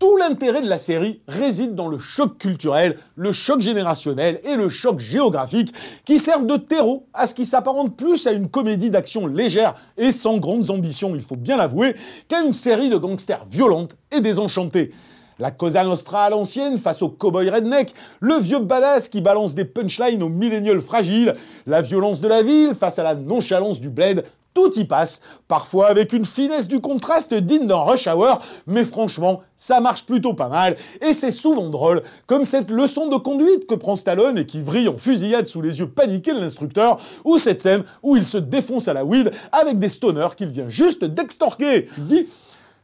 tout 0.00 0.16
l'intérêt 0.16 0.62
de 0.62 0.68
la 0.68 0.78
série 0.78 1.20
réside 1.28 1.74
dans 1.74 1.86
le 1.86 1.98
choc 1.98 2.38
culturel, 2.38 2.96
le 3.16 3.32
choc 3.32 3.60
générationnel 3.60 4.40
et 4.44 4.56
le 4.56 4.70
choc 4.70 4.98
géographique 4.98 5.74
qui 6.06 6.18
servent 6.18 6.46
de 6.46 6.56
terreau 6.56 7.06
à 7.12 7.26
ce 7.26 7.34
qui 7.34 7.44
s'apparente 7.44 7.96
plus 7.96 8.26
à 8.26 8.32
une 8.32 8.48
comédie 8.48 8.90
d'action 8.90 9.26
légère 9.26 9.74
et 9.98 10.10
sans 10.10 10.38
grandes 10.38 10.70
ambitions, 10.70 11.14
il 11.14 11.20
faut 11.20 11.36
bien 11.36 11.58
l'avouer, 11.58 11.94
qu'à 12.28 12.40
une 12.40 12.54
série 12.54 12.88
de 12.88 12.96
gangsters 12.96 13.44
violentes 13.50 13.94
et 14.10 14.22
désenchantés. 14.22 14.90
La 15.40 15.50
Cosa 15.50 15.82
Nostra 15.84 16.24
à 16.24 16.30
l'ancienne 16.30 16.76
face 16.76 17.00
au 17.00 17.08
cowboy 17.08 17.48
redneck, 17.48 17.94
le 18.20 18.34
vieux 18.34 18.58
badass 18.58 19.08
qui 19.08 19.22
balance 19.22 19.54
des 19.54 19.64
punchlines 19.64 20.22
aux 20.22 20.28
millénials 20.28 20.82
fragiles, 20.82 21.34
la 21.66 21.80
violence 21.80 22.20
de 22.20 22.28
la 22.28 22.42
ville 22.42 22.74
face 22.74 22.98
à 22.98 23.02
la 23.02 23.14
nonchalance 23.14 23.80
du 23.80 23.88
bled, 23.88 24.22
tout 24.52 24.78
y 24.78 24.84
passe, 24.84 25.22
parfois 25.48 25.88
avec 25.88 26.12
une 26.12 26.26
finesse 26.26 26.68
du 26.68 26.80
contraste 26.80 27.32
digne 27.32 27.66
d'un 27.66 27.78
rush 27.78 28.06
hour, 28.06 28.40
mais 28.66 28.84
franchement, 28.84 29.40
ça 29.56 29.80
marche 29.80 30.04
plutôt 30.04 30.34
pas 30.34 30.48
mal, 30.48 30.76
et 31.00 31.14
c'est 31.14 31.30
souvent 31.30 31.70
drôle, 31.70 32.02
comme 32.26 32.44
cette 32.44 32.70
leçon 32.70 33.08
de 33.08 33.16
conduite 33.16 33.66
que 33.66 33.76
prend 33.76 33.96
Stallone 33.96 34.36
et 34.36 34.44
qui 34.44 34.60
vrille 34.60 34.88
en 34.88 34.98
fusillade 34.98 35.46
sous 35.46 35.62
les 35.62 35.78
yeux 35.78 35.88
paniqués 35.88 36.34
de 36.34 36.40
l'instructeur, 36.40 37.00
ou 37.24 37.38
cette 37.38 37.62
scène 37.62 37.84
où 38.02 38.16
il 38.16 38.26
se 38.26 38.36
défonce 38.36 38.88
à 38.88 38.92
la 38.92 39.06
weed 39.06 39.30
avec 39.52 39.78
des 39.78 39.88
stoners 39.88 40.34
qu'il 40.36 40.48
vient 40.48 40.68
juste 40.68 41.04
d'extorquer. 41.04 41.86
Tu 41.94 42.00
dis, 42.02 42.26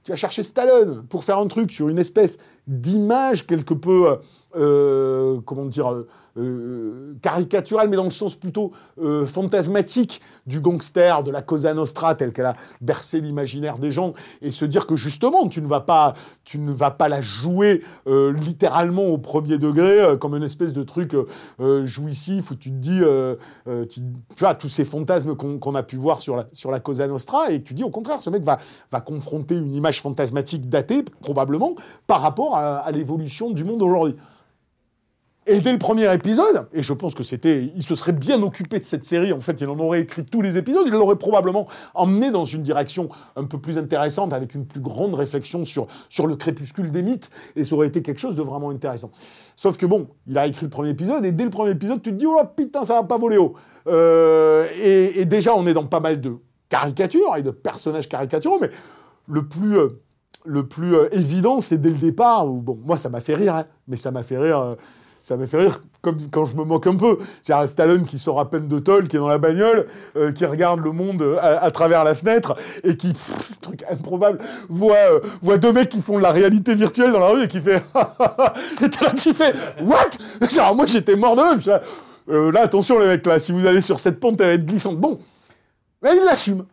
tu 0.06 0.12
vas 0.12 0.16
chercher 0.16 0.44
Stallone 0.44 1.04
pour 1.08 1.24
faire 1.24 1.38
un 1.38 1.48
truc 1.48 1.72
sur 1.72 1.88
une 1.88 1.98
espèce 1.98 2.38
d'image 2.66 3.46
quelque 3.46 3.74
peu, 3.74 4.18
euh, 4.56 5.40
comment 5.44 5.66
dire, 5.66 6.04
euh, 6.38 7.14
caricaturale, 7.22 7.88
mais 7.88 7.96
dans 7.96 8.04
le 8.04 8.10
sens 8.10 8.34
plutôt 8.34 8.72
euh, 9.02 9.24
fantasmatique 9.24 10.20
du 10.46 10.60
gangster, 10.60 11.22
de 11.22 11.30
la 11.30 11.40
Cosa 11.40 11.72
Nostra, 11.72 12.14
telle 12.14 12.34
qu'elle 12.34 12.46
a 12.46 12.56
bercé 12.82 13.22
l'imaginaire 13.22 13.78
des 13.78 13.90
gens, 13.90 14.12
et 14.42 14.50
se 14.50 14.66
dire 14.66 14.86
que 14.86 14.96
justement, 14.96 15.48
tu 15.48 15.62
ne 15.62 15.66
vas 15.66 15.80
pas, 15.80 16.12
tu 16.44 16.58
ne 16.58 16.72
vas 16.72 16.90
pas 16.90 17.08
la 17.08 17.22
jouer 17.22 17.82
euh, 18.06 18.34
littéralement 18.34 19.06
au 19.06 19.16
premier 19.16 19.56
degré, 19.56 20.18
comme 20.20 20.34
une 20.34 20.42
espèce 20.42 20.74
de 20.74 20.82
truc 20.82 21.16
jouissif 21.84 22.50
où 22.50 22.54
tu 22.54 22.70
te 22.70 22.76
dis, 22.76 23.00
tu, 23.88 24.02
vois, 24.38 24.54
tous 24.54 24.68
ces 24.68 24.84
fantasmes 24.84 25.36
qu'on 25.36 25.74
a 25.74 25.82
pu 25.82 25.96
voir 25.96 26.20
sur 26.20 26.36
la, 26.36 26.46
sur 26.52 26.70
la 26.70 26.80
Cosa 26.80 27.06
Nostra, 27.06 27.50
et 27.50 27.62
tu 27.62 27.72
dis 27.72 27.82
au 27.82 27.90
contraire, 27.90 28.20
ce 28.20 28.28
mec 28.28 28.42
va, 28.42 28.58
va 28.92 29.00
confronter 29.00 29.56
une 29.56 29.74
image 29.74 30.02
fantasmatique 30.02 30.68
datée, 30.68 31.02
probablement, 31.22 31.76
par 32.06 32.20
rapport 32.20 32.55
à 32.55 32.55
l'évolution 32.92 33.50
du 33.50 33.64
monde 33.64 33.82
aujourd'hui. 33.82 34.16
Et 35.48 35.60
dès 35.60 35.70
le 35.70 35.78
premier 35.78 36.12
épisode, 36.12 36.66
et 36.72 36.82
je 36.82 36.92
pense 36.92 37.14
que 37.14 37.22
c'était, 37.22 37.70
il 37.76 37.84
se 37.84 37.94
serait 37.94 38.12
bien 38.12 38.42
occupé 38.42 38.80
de 38.80 38.84
cette 38.84 39.04
série. 39.04 39.32
En 39.32 39.38
fait, 39.38 39.60
il 39.60 39.68
en 39.68 39.78
aurait 39.78 40.00
écrit 40.00 40.24
tous 40.24 40.42
les 40.42 40.58
épisodes. 40.58 40.82
Il 40.86 40.92
l'aurait 40.92 41.14
probablement 41.16 41.68
emmené 41.94 42.32
dans 42.32 42.44
une 42.44 42.64
direction 42.64 43.08
un 43.36 43.44
peu 43.44 43.58
plus 43.58 43.78
intéressante, 43.78 44.32
avec 44.32 44.56
une 44.56 44.66
plus 44.66 44.80
grande 44.80 45.14
réflexion 45.14 45.64
sur 45.64 45.86
sur 46.08 46.26
le 46.26 46.34
crépuscule 46.34 46.90
des 46.90 47.04
mythes, 47.04 47.30
et 47.54 47.62
ça 47.62 47.76
aurait 47.76 47.86
été 47.86 48.02
quelque 48.02 48.18
chose 48.18 48.34
de 48.34 48.42
vraiment 48.42 48.70
intéressant. 48.70 49.12
Sauf 49.54 49.76
que 49.76 49.86
bon, 49.86 50.08
il 50.26 50.36
a 50.36 50.48
écrit 50.48 50.66
le 50.66 50.70
premier 50.70 50.90
épisode, 50.90 51.24
et 51.24 51.30
dès 51.30 51.44
le 51.44 51.50
premier 51.50 51.70
épisode, 51.70 52.02
tu 52.02 52.10
te 52.10 52.16
dis 52.16 52.26
oh 52.26 52.40
putain, 52.56 52.82
ça 52.82 52.94
va 52.94 53.04
pas 53.04 53.16
voler 53.16 53.36
haut. 53.36 53.54
Euh, 53.86 54.66
et, 54.82 55.24
déjà, 55.26 55.54
on 55.54 55.64
est 55.68 55.74
dans 55.74 55.86
pas 55.86 56.00
mal 56.00 56.20
de 56.20 56.38
caricatures 56.68 57.36
et 57.36 57.42
de 57.42 57.52
personnages 57.52 58.08
caricaturaux, 58.08 58.58
mais 58.60 58.70
le 59.28 59.46
plus 59.46 59.78
euh, 59.78 60.02
le 60.46 60.66
plus 60.66 60.94
euh, 60.94 61.08
évident, 61.12 61.60
c'est 61.60 61.78
dès 61.78 61.90
le 61.90 61.96
départ. 61.96 62.46
Où, 62.46 62.60
bon, 62.60 62.78
moi, 62.84 62.98
ça 62.98 63.08
m'a 63.08 63.20
fait 63.20 63.34
rire, 63.34 63.56
hein, 63.56 63.64
mais 63.88 63.96
ça 63.96 64.10
m'a 64.10 64.22
fait 64.22 64.38
rire 64.38 64.76
ça 65.26 65.36
m'a 65.36 65.48
fait 65.48 65.58
rire, 65.58 65.80
comme 66.02 66.18
quand 66.30 66.46
je 66.46 66.54
me 66.54 66.62
moque 66.62 66.86
un 66.86 66.94
peu. 66.94 67.18
J'ai 67.44 67.66
Stallone 67.66 68.04
qui 68.04 68.16
sort 68.16 68.38
à 68.38 68.48
peine 68.48 68.68
de 68.68 68.78
toll, 68.78 69.08
qui 69.08 69.16
est 69.16 69.18
dans 69.18 69.26
la 69.26 69.38
bagnole, 69.38 69.88
euh, 70.16 70.30
qui 70.30 70.44
regarde 70.44 70.78
le 70.78 70.92
monde 70.92 71.20
euh, 71.20 71.36
à, 71.40 71.68
travers 71.72 72.04
la 72.04 72.14
fenêtre 72.14 72.54
et 72.84 72.96
qui, 72.96 73.12
truc 73.60 73.82
improbable, 73.90 74.38
voit, 74.68 74.94
euh, 75.44 75.58
deux 75.58 75.72
mecs 75.72 75.88
qui 75.88 76.00
font 76.00 76.18
de 76.18 76.22
la 76.22 76.30
réalité 76.30 76.76
virtuelle 76.76 77.10
dans 77.10 77.18
la 77.18 77.30
rue 77.30 77.42
et 77.42 77.48
qui 77.48 77.60
fait, 77.60 77.82
et 78.80 79.04
là 79.04 79.12
tu 79.20 79.34
fais, 79.34 79.52
what? 79.84 80.10
Genre 80.48 80.76
moi 80.76 80.86
j'étais 80.86 81.16
mort 81.16 81.34
de 81.34 81.42
même. 81.42 82.52
là 82.52 82.60
attention 82.60 83.00
les 83.00 83.08
mecs 83.08 83.26
là, 83.26 83.40
si 83.40 83.50
vous 83.50 83.66
allez 83.66 83.80
sur 83.80 83.98
cette 83.98 84.20
pente 84.20 84.40
elle 84.40 84.46
va 84.46 84.52
être 84.52 84.64
glissante. 84.66 84.96
Bon, 84.96 85.18
mais 86.02 86.16
il 86.16 86.24
l'assume. 86.24 86.64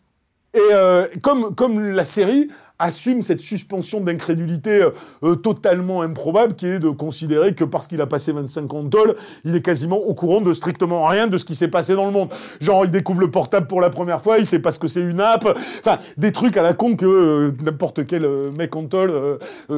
Et 0.56 1.20
comme, 1.22 1.56
comme 1.56 1.80
la 1.80 2.06
série, 2.06 2.50
assume 2.80 3.22
cette 3.22 3.40
suspension 3.40 4.02
d'incrédulité 4.02 4.82
euh, 4.82 4.92
euh, 5.24 5.36
totalement 5.36 6.02
improbable 6.02 6.56
qui 6.56 6.68
est 6.68 6.80
de 6.80 6.90
considérer 6.90 7.54
que 7.54 7.64
parce 7.64 7.88
qu'il 7.88 8.02
a 8.02 8.08
passé 8.08 8.32
25 8.32 8.74
ans 8.74 8.84
de 8.84 8.90
tôle, 8.90 9.16
il 9.46 9.56
est 9.56 9.62
quasiment 9.62 9.98
au 9.98 10.14
courant 10.14 10.42
de 10.42 10.52
strictement 10.54 11.08
rien 11.08 11.28
de 11.28 11.38
ce 11.38 11.46
qui 11.46 11.56
s'est 11.56 11.68
passé 11.68 11.96
dans 11.96 12.06
le 12.06 12.12
monde. 12.12 12.30
Genre, 12.60 12.86
il 12.86 12.92
découvre 12.92 13.22
le 13.22 13.32
portable 13.32 13.68
pour 13.68 13.82
la 13.82 13.90
première 13.90 14.22
fois, 14.22 14.40
il 14.40 14.46
sait 14.46 14.60
pas 14.60 14.72
ce 14.72 14.80
que 14.80 14.88
c'est 14.88 15.02
une 15.02 15.22
app, 15.22 15.48
enfin, 15.80 16.00
des 16.18 16.32
trucs 16.32 16.58
à 16.58 16.64
la 16.64 16.74
con 16.74 16.96
que 16.96 17.06
euh, 17.06 17.52
n'importe 17.64 18.06
quel 18.06 18.28
mec 18.58 18.76
en 18.76 18.86
tôle 18.86 19.14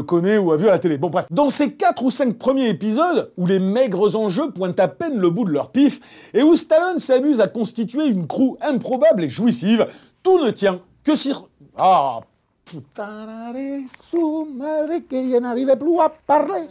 connaît 0.06 0.38
ou 0.38 0.52
a 0.52 0.58
vu 0.58 0.68
à 0.68 0.72
la 0.72 0.80
télé. 0.80 0.98
Bon, 0.98 1.10
bref. 1.10 1.26
Dans 1.30 1.50
ces 1.50 1.74
4 1.74 2.04
ou 2.04 2.10
5 2.10 2.38
premiers 2.38 2.70
épisodes, 2.70 3.32
où 3.38 3.46
les 3.46 3.60
maigres 3.60 4.16
enjeux 4.16 4.52
pointent 4.52 4.80
à 4.80 4.88
peine 4.88 5.18
le 5.18 5.30
bout 5.30 5.46
de 5.46 5.52
leur 5.52 5.72
pif, 5.72 6.00
et 6.34 6.44
où 6.44 6.56
Stallone 6.56 7.00
s'amuse 7.00 7.42
à 7.42 7.48
constituer 7.48 8.06
une 8.06 8.28
crew 8.28 8.58
improbable 8.62 9.24
et 9.24 9.30
jouissive, 9.30 9.86
tout 10.26 10.44
ne 10.44 10.50
tient 10.50 10.82
que 11.04 11.16
si... 11.16 11.32
Ah, 11.78 12.20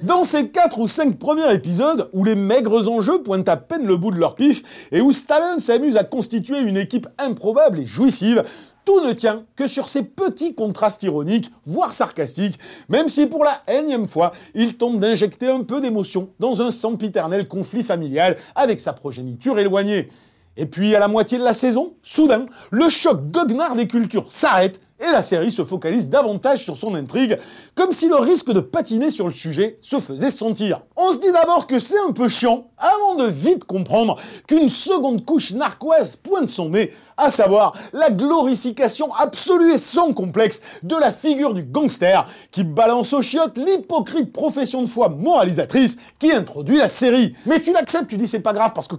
dans 0.03 0.25
ces 0.25 0.49
quatre 0.49 0.81
ou 0.81 0.89
cinq 0.89 1.17
premiers 1.21 1.55
épisodes, 1.55 2.11
où 2.13 2.25
les 2.25 2.35
maigres 2.35 2.89
enjeux 2.89 3.23
pointent 3.23 3.49
à 3.49 3.57
peine 3.57 3.87
le 3.87 3.97
bout 3.97 4.11
de 4.11 4.17
leur 4.17 4.35
pif, 4.35 4.89
et 4.91 5.01
où 5.01 5.13
Stallone 5.13 5.61
s'amuse 5.61 5.97
à 5.97 6.03
constituer 6.03 6.59
une 6.59 6.77
équipe 6.77 7.07
improbable 7.17 7.79
et 7.79 7.87
jouissive, 7.87 8.43
tout 8.85 9.01
ne 9.01 9.13
tient 9.13 9.45
que 9.55 9.69
sur 9.69 9.87
ces 9.87 10.03
petits 10.03 10.57
contrastes 10.57 11.05
ironiques, 11.05 11.53
voire 11.65 11.95
sarcastiques, 11.95 12.59
même 12.89 13.07
si 13.07 13.27
pour 13.27 13.45
la 13.45 13.63
énième 13.69 14.09
fois, 14.09 14.33
il 14.57 14.77
tente 14.77 14.99
d'injecter 14.99 15.49
un 15.49 15.63
peu 15.63 15.81
d'émotion 15.81 16.31
dans 16.41 16.61
un 16.61 16.73
sempiternel 16.73 17.47
conflit 17.47 17.85
familial 17.85 18.37
avec 18.57 18.81
sa 18.81 18.95
progéniture 18.95 19.61
éloignée. 19.61 20.11
Et 20.57 20.67
puis, 20.67 20.95
à 20.95 21.01
la 21.01 21.09
moitié 21.09 21.39
de 21.39 21.45
la 21.45 21.55
saison, 21.55 21.95
soudain, 22.03 22.47
le 22.71 22.89
choc 22.89 23.27
goguenard 23.31 23.75
des 23.75 23.89
cultures 23.89 24.31
s'arrête 24.31 24.81
et 25.01 25.11
la 25.11 25.23
série 25.23 25.51
se 25.51 25.65
focalise 25.65 26.09
davantage 26.09 26.63
sur 26.63 26.77
son 26.77 26.95
intrigue, 26.95 27.39
comme 27.75 27.93
si 27.93 28.09
le 28.09 28.15
risque 28.15 28.53
de 28.53 28.61
patiner 28.61 29.11
sur 29.11 29.27
le 29.27 29.33
sujet 29.33 29.77
se 29.81 29.99
faisait 29.99 30.31
sentir. 30.31 30.83
On 30.97 31.13
se 31.13 31.19
dit 31.19 31.33
d'abord 31.33 31.67
que 31.67 31.81
c'est 31.81 31.99
un 31.99 32.13
peu 32.13 32.29
chiant, 32.29 32.69
avant 32.79 33.17
de 33.17 33.25
vite 33.25 33.65
comprendre 33.65 34.17
qu'une 34.47 34.69
seconde 34.69 35.25
couche 35.25 35.53
narquoise 35.53 36.17
pointe 36.17 36.49
son 36.49 36.71
nez, 36.71 36.93
à 37.17 37.31
savoir 37.31 37.75
la 37.93 38.11
glorification 38.11 39.13
absolue 39.15 39.73
et 39.73 39.79
sans 39.79 40.13
complexe 40.13 40.63
de 40.85 40.97
la 40.97 41.13
figure 41.13 41.55
du 41.55 41.65
gangster, 41.65 42.27
qui 42.53 42.63
balance 42.63 43.13
aux 43.13 43.23
chiottes 43.23 43.59
l'hypocrite 43.59 44.33
profession 44.33 44.83
de 44.83 44.89
foi 44.89 45.09
moralisatrice 45.09 45.97
qui 46.21 46.33
introduit 46.33 46.79
la 46.79 46.89
série. 46.89 47.35
Mais 47.47 47.61
tu 47.61 47.73
l'acceptes, 47.73 48.09
tu 48.09 48.17
dis 48.17 48.29
c'est 48.29 48.41
pas 48.41 48.53
grave 48.53 48.73
parce 48.75 48.87
que 48.89 48.97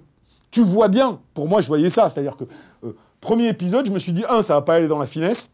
tu 0.56 0.64
vois 0.64 0.88
bien, 0.88 1.20
pour 1.34 1.50
moi 1.50 1.60
je 1.60 1.68
voyais 1.68 1.90
ça, 1.90 2.08
c'est-à-dire 2.08 2.38
que 2.38 2.46
euh, 2.86 2.96
premier 3.20 3.50
épisode, 3.50 3.86
je 3.88 3.92
me 3.92 4.00
suis 4.00 4.14
dit, 4.14 4.24
un, 4.30 4.42
ça 4.42 4.54
va 4.54 4.62
pas 4.62 4.76
aller 4.76 4.88
dans 4.88 5.00
la 5.00 5.06
finesse, 5.06 5.52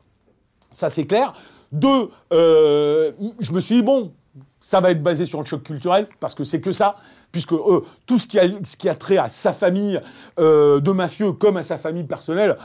ça, 0.71 0.91
c'est 0.91 1.05
clair. 1.07 1.33
Deux, 1.71 2.11
euh, 2.31 3.11
je 3.39 3.51
me 3.51 3.59
suis 3.61 3.77
dit, 3.77 3.81
bon, 3.81 4.13
ça 4.59 4.79
va 4.79 4.91
être 4.91 5.01
basé 5.01 5.25
sur 5.25 5.39
le 5.39 5.45
choc 5.45 5.63
culturel, 5.63 6.07
parce 6.19 6.35
que 6.35 6.43
c'est 6.43 6.61
que 6.61 6.71
ça, 6.71 6.97
puisque 7.31 7.53
euh, 7.53 7.83
tout 8.05 8.19
ce 8.19 8.27
qui, 8.27 8.37
a, 8.37 8.43
ce 8.63 8.77
qui 8.77 8.87
a 8.89 8.93
trait 8.93 9.17
à 9.17 9.27
sa 9.27 9.53
famille 9.53 9.99
de 10.37 10.91
mafieux 10.91 11.31
comme 11.31 11.57
à 11.57 11.63
sa 11.63 11.79
famille 11.79 12.03
personnelle, 12.03 12.55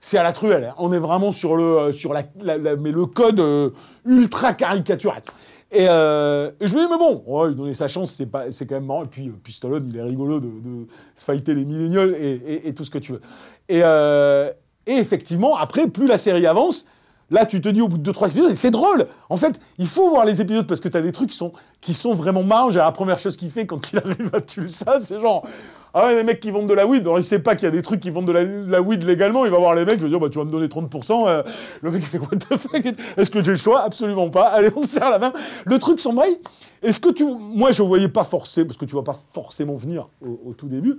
c'est 0.00 0.18
à 0.18 0.22
la 0.22 0.32
truelle. 0.32 0.64
Hein. 0.64 0.74
On 0.78 0.92
est 0.92 0.98
vraiment 0.98 1.32
sur 1.32 1.56
le, 1.56 1.92
sur 1.92 2.12
la, 2.12 2.24
mais 2.76 2.92
le 2.92 3.06
code 3.06 3.42
ultra 4.04 4.54
caricatural. 4.54 5.22
Et, 5.70 5.84
je 5.84 6.74
me 6.74 6.80
dis, 6.80 6.86
mais 6.90 6.98
bon, 6.98 7.22
ouais, 7.26 7.48
lui 7.48 7.54
donner 7.54 7.74
sa 7.74 7.88
chance, 7.88 8.12
c'est, 8.12 8.26
pas, 8.26 8.50
c'est 8.50 8.66
quand 8.66 8.76
même 8.76 8.86
marrant. 8.86 9.04
Et 9.04 9.08
puis, 9.08 9.30
puis 9.42 9.52
Stallone, 9.52 9.86
il 9.88 9.96
est 9.96 10.02
rigolo 10.02 10.40
de, 10.40 10.46
de 10.46 10.86
se 11.14 11.24
fighter 11.24 11.54
les 11.54 11.64
millénials 11.64 12.14
et, 12.14 12.68
et, 12.68 12.74
tout 12.74 12.84
ce 12.84 12.90
que 12.90 12.98
tu 12.98 13.12
veux. 13.12 13.20
Et, 13.68 13.80
et 13.80 14.96
effectivement, 14.96 15.56
après, 15.56 15.88
plus 15.88 16.06
la 16.06 16.16
série 16.16 16.46
avance, 16.46 16.86
Là, 17.30 17.44
tu 17.44 17.60
te 17.60 17.68
dis 17.68 17.82
au 17.82 17.88
bout 17.88 17.98
de 17.98 18.10
2-3 18.10 18.30
épisodes, 18.30 18.52
c'est 18.52 18.70
drôle. 18.70 19.06
En 19.28 19.36
fait, 19.36 19.60
il 19.76 19.86
faut 19.86 20.08
voir 20.08 20.24
les 20.24 20.40
épisodes 20.40 20.66
parce 20.66 20.80
que 20.80 20.88
tu 20.88 20.96
as 20.96 21.02
des 21.02 21.12
trucs 21.12 21.30
qui 21.30 21.36
sont, 21.36 21.52
qui 21.80 21.92
sont 21.92 22.14
vraiment 22.14 22.42
marrants. 22.42 22.70
La 22.70 22.90
première 22.90 23.18
chose 23.18 23.36
qu'il 23.36 23.50
fait 23.50 23.66
quand 23.66 23.92
il 23.92 23.98
arrive 24.04 24.30
à 24.32 24.40
tuer 24.40 24.68
ça, 24.68 24.98
c'est 24.98 25.20
genre. 25.20 25.46
Ah 25.94 26.06
ouais, 26.06 26.16
les 26.16 26.24
mecs 26.24 26.40
qui 26.40 26.50
vendent 26.50 26.68
de 26.68 26.74
la 26.74 26.86
weed. 26.86 27.02
Alors, 27.02 27.18
il 27.18 27.24
sait 27.24 27.38
pas 27.38 27.54
qu'il 27.54 27.64
y 27.64 27.68
a 27.68 27.70
des 27.70 27.82
trucs 27.82 28.00
qui 28.00 28.10
vendent 28.10 28.26
de 28.26 28.32
la, 28.32 28.82
weed 28.82 29.04
légalement. 29.04 29.44
Il 29.44 29.50
va 29.50 29.58
voir 29.58 29.74
les 29.74 29.84
mecs, 29.84 29.96
il 29.96 30.02
va 30.02 30.08
dire, 30.08 30.20
bah, 30.20 30.28
tu 30.28 30.38
vas 30.38 30.44
me 30.44 30.50
donner 30.50 30.66
30%. 30.66 31.28
Euh, 31.28 31.42
le 31.82 31.90
mec, 31.90 32.02
il 32.02 32.06
fait, 32.06 32.18
what 32.18 32.36
the 32.36 32.56
fuck? 32.56 32.84
Est-ce 33.16 33.30
que 33.30 33.42
j'ai 33.42 33.52
le 33.52 33.56
choix? 33.56 33.82
Absolument 33.82 34.28
pas. 34.28 34.48
Allez, 34.48 34.70
on 34.76 34.82
se 34.82 34.88
serre 34.88 35.10
la 35.10 35.18
main. 35.18 35.32
Le 35.64 35.78
truc 35.78 36.00
s'embraye. 36.00 36.38
Est-ce 36.82 37.00
que 37.00 37.10
tu. 37.10 37.24
Moi, 37.24 37.70
je 37.70 37.82
voyais 37.82 38.08
pas 38.08 38.24
forcer, 38.24 38.64
parce 38.64 38.76
que 38.76 38.84
tu 38.84 38.94
vas 38.94 39.02
pas 39.02 39.18
forcément 39.32 39.76
venir 39.76 40.06
au, 40.20 40.52
tout 40.52 40.68
début. 40.68 40.98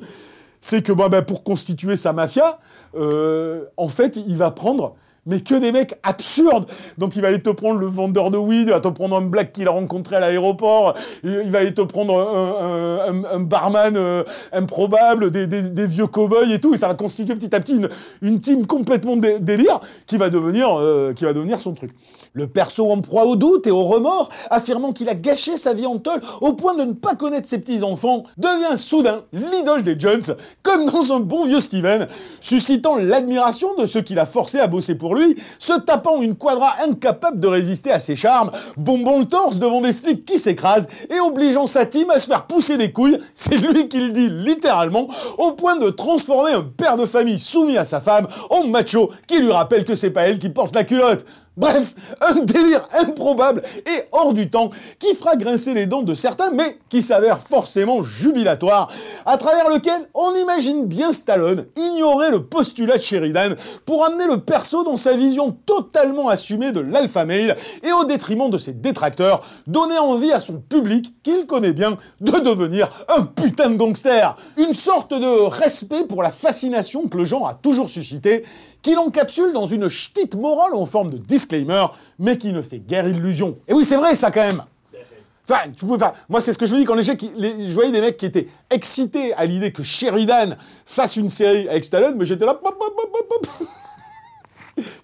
C'est 0.62 0.82
que, 0.82 0.92
bah, 0.92 1.08
bah, 1.08 1.22
pour 1.22 1.44
constituer 1.44 1.96
sa 1.96 2.12
mafia, 2.12 2.60
euh, 2.96 3.66
en 3.78 3.88
fait, 3.88 4.18
il 4.18 4.38
va 4.38 4.52
prendre 4.52 4.96
mais 5.26 5.42
que 5.42 5.56
des 5.56 5.72
mecs 5.72 5.96
absurdes. 6.04 6.68
Donc 6.98 7.16
il 7.16 7.22
va 7.22 7.30
aller 7.30 7.42
te 7.42 7.50
prendre 7.50 7.80
le 7.80 7.88
vendeur 7.88 8.32
de 8.32 8.38
weed, 8.38 8.68
il 8.68 8.72
va 8.72 8.80
te 8.80 8.88
prendre 8.88 9.16
un 9.16 9.22
black 9.22 9.54
qu'il 9.54 9.68
a 9.68 9.72
rencontré 9.72 10.16
à 10.16 10.20
l'aéroport, 10.20 10.96
il 11.24 11.50
va 11.50 11.60
aller 11.60 11.74
te 11.74 11.82
prendre 11.82 12.18
un, 12.20 13.40
barman 13.40 13.96
euh, 13.96 14.24
improbable, 14.52 15.32
des, 15.32 15.88
vieux 15.88 16.08
cow-boys 16.08 16.52
et 16.52 16.60
tout, 16.60 16.74
et 16.74 16.78
ça 16.78 16.88
va 16.88 16.94
constituer 16.94 17.36
petit 17.36 17.56
à 17.56 17.60
petit 17.60 17.82
une, 18.22 18.40
team 18.42 18.66
complètement 18.66 19.16
délire 19.18 19.80
qui 20.08 20.18
va 20.18 20.30
devenir, 20.30 20.80
euh, 20.80 21.14
qui 21.14 21.26
va 21.26 21.34
devenir 21.34 21.60
son 21.60 21.74
truc. 21.74 21.92
Le 22.34 22.48
perso 22.48 22.90
en 22.92 23.02
proie 23.02 23.26
au 23.26 23.36
doute 23.36 23.66
et 23.68 23.72
au 23.72 23.84
remords, 23.84 24.30
affirmant 24.50 24.94
qu'il 24.94 25.10
a 25.10 25.16
gâché 25.16 25.58
sa 25.58 25.74
vie 25.74 25.86
en 25.86 25.98
tôle 25.98 26.22
au 26.42 26.54
point 26.54 26.76
de 26.76 26.84
ne 26.84 26.94
pas 26.94 27.16
connaître 27.16 27.48
ses 27.48 27.60
petits-enfants, 27.60 28.24
devient 28.38 28.78
soudain 28.78 29.24
l'idole 29.34 29.84
des 29.84 30.00
Jones, 30.00 30.24
comme 30.64 30.86
dans 30.86 31.14
un 31.14 31.20
bon 31.20 31.46
vieux 31.46 31.60
Steven, 31.60 32.08
suscitant 32.40 32.98
l'admiration 32.98 33.76
de 33.76 33.86
ceux 33.86 34.02
qu'il 34.02 34.20
a 34.20 34.26
forcé 34.26 34.60
à 34.60 34.68
bosser 34.68 34.96
pour 34.96 35.16
lui, 35.16 35.19
se 35.58 35.74
tapant 35.80 36.22
une 36.22 36.36
quadra 36.36 36.76
incapable 36.84 37.40
de 37.40 37.48
résister 37.48 37.92
à 37.92 38.00
ses 38.00 38.16
charmes, 38.16 38.52
bombant 38.78 39.20
le 39.20 39.26
torse 39.26 39.58
devant 39.58 39.82
des 39.82 39.94
flics 39.94 40.26
qui 40.26 40.40
s'écrasent 40.40 40.88
et 41.10 41.20
obligeant 41.20 41.68
sa 41.68 41.86
team 41.86 42.10
à 42.10 42.20
se 42.20 42.28
faire 42.28 42.46
pousser 42.46 42.78
des 42.78 42.92
couilles, 42.92 43.20
c'est 43.34 43.58
lui 43.58 43.88
qui 43.88 44.00
le 44.00 44.12
dit 44.12 44.30
littéralement, 44.30 45.08
au 45.38 45.54
point 45.54 45.76
de 45.76 45.90
transformer 45.90 46.52
un 46.52 46.64
père 46.64 46.98
de 46.98 47.06
famille 47.06 47.40
soumis 47.40 47.78
à 47.78 47.86
sa 47.86 48.02
femme 48.02 48.28
en 48.50 48.68
macho 48.68 49.12
qui 49.28 49.40
lui 49.40 49.52
rappelle 49.52 49.86
que 49.86 49.96
c'est 49.96 50.12
pas 50.12 50.24
elle 50.24 50.40
qui 50.40 50.50
porte 50.50 50.76
la 50.76 50.84
culotte. 50.84 51.26
Bref, 51.60 51.94
un 52.22 52.36
délire 52.36 52.88
improbable 52.98 53.64
et 53.86 54.04
hors 54.14 54.34
du 54.34 54.50
temps 54.50 54.70
qui 54.98 55.14
fera 55.14 55.36
grincer 55.36 55.74
les 55.74 55.88
dents 55.88 56.04
de 56.04 56.14
certains, 56.14 56.52
mais 56.52 56.78
qui 56.88 57.02
s'avère 57.02 57.42
forcément 57.42 58.02
jubilatoire, 58.02 58.90
à 59.26 59.38
travers 59.38 59.68
lequel 59.68 60.08
on 60.14 60.34
imagine 60.36 60.86
bien 60.86 61.12
Stallone 61.12 61.66
ignorer 61.76 62.32
le 62.32 62.46
postulat 62.46 62.96
de 62.96 63.02
Sheridan 63.02 63.56
pour 63.86 64.06
amener 64.06 64.26
le 64.26 64.40
perso 64.40 64.86
dans 64.86 64.96
sa 64.96 65.18
vision 65.18 65.52
totalement 65.66 66.30
assumée 66.30 66.72
de 66.72 66.80
l'alpha 66.80 67.26
male 67.26 67.58
et 67.84 67.92
au 67.92 68.06
détriment 68.06 68.50
de 68.50 68.58
ses 68.58 68.72
détracteurs, 68.72 69.44
donner 69.68 69.98
envie 69.98 70.32
à 70.32 70.40
son 70.40 70.62
public, 70.62 71.14
qu'il 71.24 71.46
connaît 71.46 71.74
bien, 71.74 71.98
de 72.22 72.40
devenir 72.40 72.88
un 73.10 73.24
putain 73.24 73.70
de 73.70 73.76
gangster. 73.76 74.38
Une 74.56 74.74
sorte 74.74 75.14
de 75.14 75.42
respect 75.46 76.06
pour 76.06 76.24
la 76.24 76.32
fascination 76.32 77.10
que 77.10 77.18
le 77.18 77.26
genre 77.26 77.50
a 77.50 77.54
toujours 77.54 77.90
suscité 77.90 78.46
qui 78.82 78.96
l'encapsule 78.96 79.54
dans 79.54 79.66
une 79.66 79.90
ch'tite 79.90 80.36
morale 80.36 80.74
en 80.74 80.86
forme 80.86 81.10
de 81.10 81.18
disclaimer, 81.18 81.86
mais 82.18 82.38
qui 82.38 82.54
ne 82.54 82.62
fait 82.62 82.80
guère 82.80 83.08
illusion. 83.08 83.58
Et 83.68 83.74
oui, 83.74 83.86
c'est 83.86 83.98
vrai 83.98 84.16
ça 84.16 84.32
quand 84.32 84.46
même. 84.46 84.64
Enfin, 85.50 85.70
tu 85.76 85.86
peux, 85.86 85.96
enfin, 85.96 86.14
moi, 86.30 86.42
c'est 86.42 86.54
ce 86.54 86.60
que 86.60 86.68
je 86.68 86.74
me 86.74 86.80
dis 86.80 86.86
quand 86.86 86.94
les, 86.94 87.04
je 87.04 87.74
voyais 87.74 87.92
des 87.92 88.02
mecs 88.02 88.18
qui 88.18 88.28
étaient 88.28 88.48
excités 88.70 89.34
à 89.34 89.46
l'idée 89.46 89.72
que 89.72 89.82
Sheridan 89.82 90.56
fasse 90.86 91.16
une 91.16 91.30
série 91.30 91.68
avec 91.68 91.86
Stallone, 91.86 92.16
mais 92.18 92.26
j'étais 92.26 92.46
là. 92.46 92.60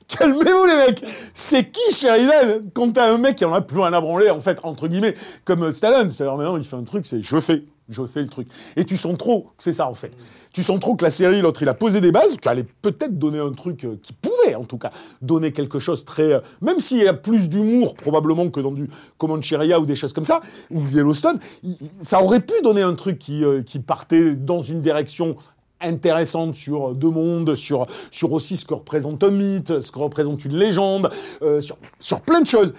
Calmez-vous 0.07 0.65
les 0.65 0.75
mecs 0.75 1.03
C'est 1.33 1.71
qui 1.71 1.91
Sheridan 1.91 2.61
quand 2.75 2.93
t'as 2.93 3.11
un 3.11 3.17
mec 3.17 3.37
qui 3.37 3.45
en 3.45 3.53
a 3.53 3.61
plus 3.61 3.79
rien 3.79 3.91
à 3.93 4.01
branler, 4.01 4.29
en 4.29 4.39
fait, 4.39 4.59
entre 4.61 4.87
guillemets, 4.87 5.15
comme 5.45 5.71
Stallone? 5.71 6.11
C'est-à-dire 6.11 6.37
maintenant, 6.37 6.57
il 6.57 6.63
fait 6.63 6.75
un 6.75 6.83
truc, 6.83 7.07
c'est 7.07 7.23
je 7.23 7.39
fais 7.39 7.63
je 7.89 8.05
fais 8.05 8.21
le 8.21 8.29
truc. 8.29 8.47
Et 8.75 8.85
tu 8.85 8.97
sens 8.97 9.17
trop, 9.17 9.51
c'est 9.57 9.73
ça 9.73 9.87
en 9.87 9.93
fait. 9.93 10.11
Tu 10.53 10.63
sens 10.63 10.79
trop 10.79 10.95
que 10.95 11.03
la 11.03 11.11
série, 11.11 11.41
l'autre, 11.41 11.61
il 11.61 11.69
a 11.69 11.73
posé 11.73 12.01
des 12.01 12.11
bases, 12.11 12.37
qui 12.37 12.47
allait 12.47 12.65
peut-être 12.81 13.19
donner 13.19 13.39
un 13.39 13.51
truc 13.51 13.83
euh, 13.83 13.99
qui 14.01 14.13
pouvait, 14.13 14.55
en 14.55 14.63
tout 14.63 14.77
cas, 14.77 14.91
donner 15.21 15.51
quelque 15.51 15.79
chose 15.79 16.05
très. 16.05 16.33
Euh, 16.33 16.39
même 16.61 16.79
s'il 16.79 16.99
y 16.99 17.07
a 17.07 17.13
plus 17.13 17.49
d'humour, 17.49 17.95
probablement, 17.95 18.49
que 18.49 18.61
dans 18.61 18.71
du 18.71 18.89
Comancheria 19.17 19.79
ou 19.79 19.85
des 19.85 19.95
choses 19.95 20.13
comme 20.13 20.23
ça, 20.23 20.41
ou 20.71 20.87
Yellowstone, 20.87 21.39
ça 21.99 22.23
aurait 22.23 22.39
pu 22.39 22.53
donner 22.63 22.81
un 22.81 22.93
truc 22.93 23.19
qui, 23.19 23.43
euh, 23.43 23.63
qui 23.63 23.79
partait 23.79 24.35
dans 24.35 24.61
une 24.61 24.81
direction 24.81 25.35
intéressante 25.81 26.55
sur 26.55 26.95
deux 26.95 27.11
mondes, 27.11 27.53
sur, 27.53 27.85
sur 28.09 28.31
aussi 28.31 28.55
ce 28.55 28.65
que 28.65 28.73
représente 28.73 29.23
un 29.23 29.31
mythe, 29.31 29.81
ce 29.81 29.91
que 29.91 29.99
représente 29.99 30.45
une 30.45 30.57
légende, 30.57 31.11
sur, 31.59 31.77
sur 31.99 32.21
plein 32.21 32.41
de 32.41 32.47
choses 32.47 32.73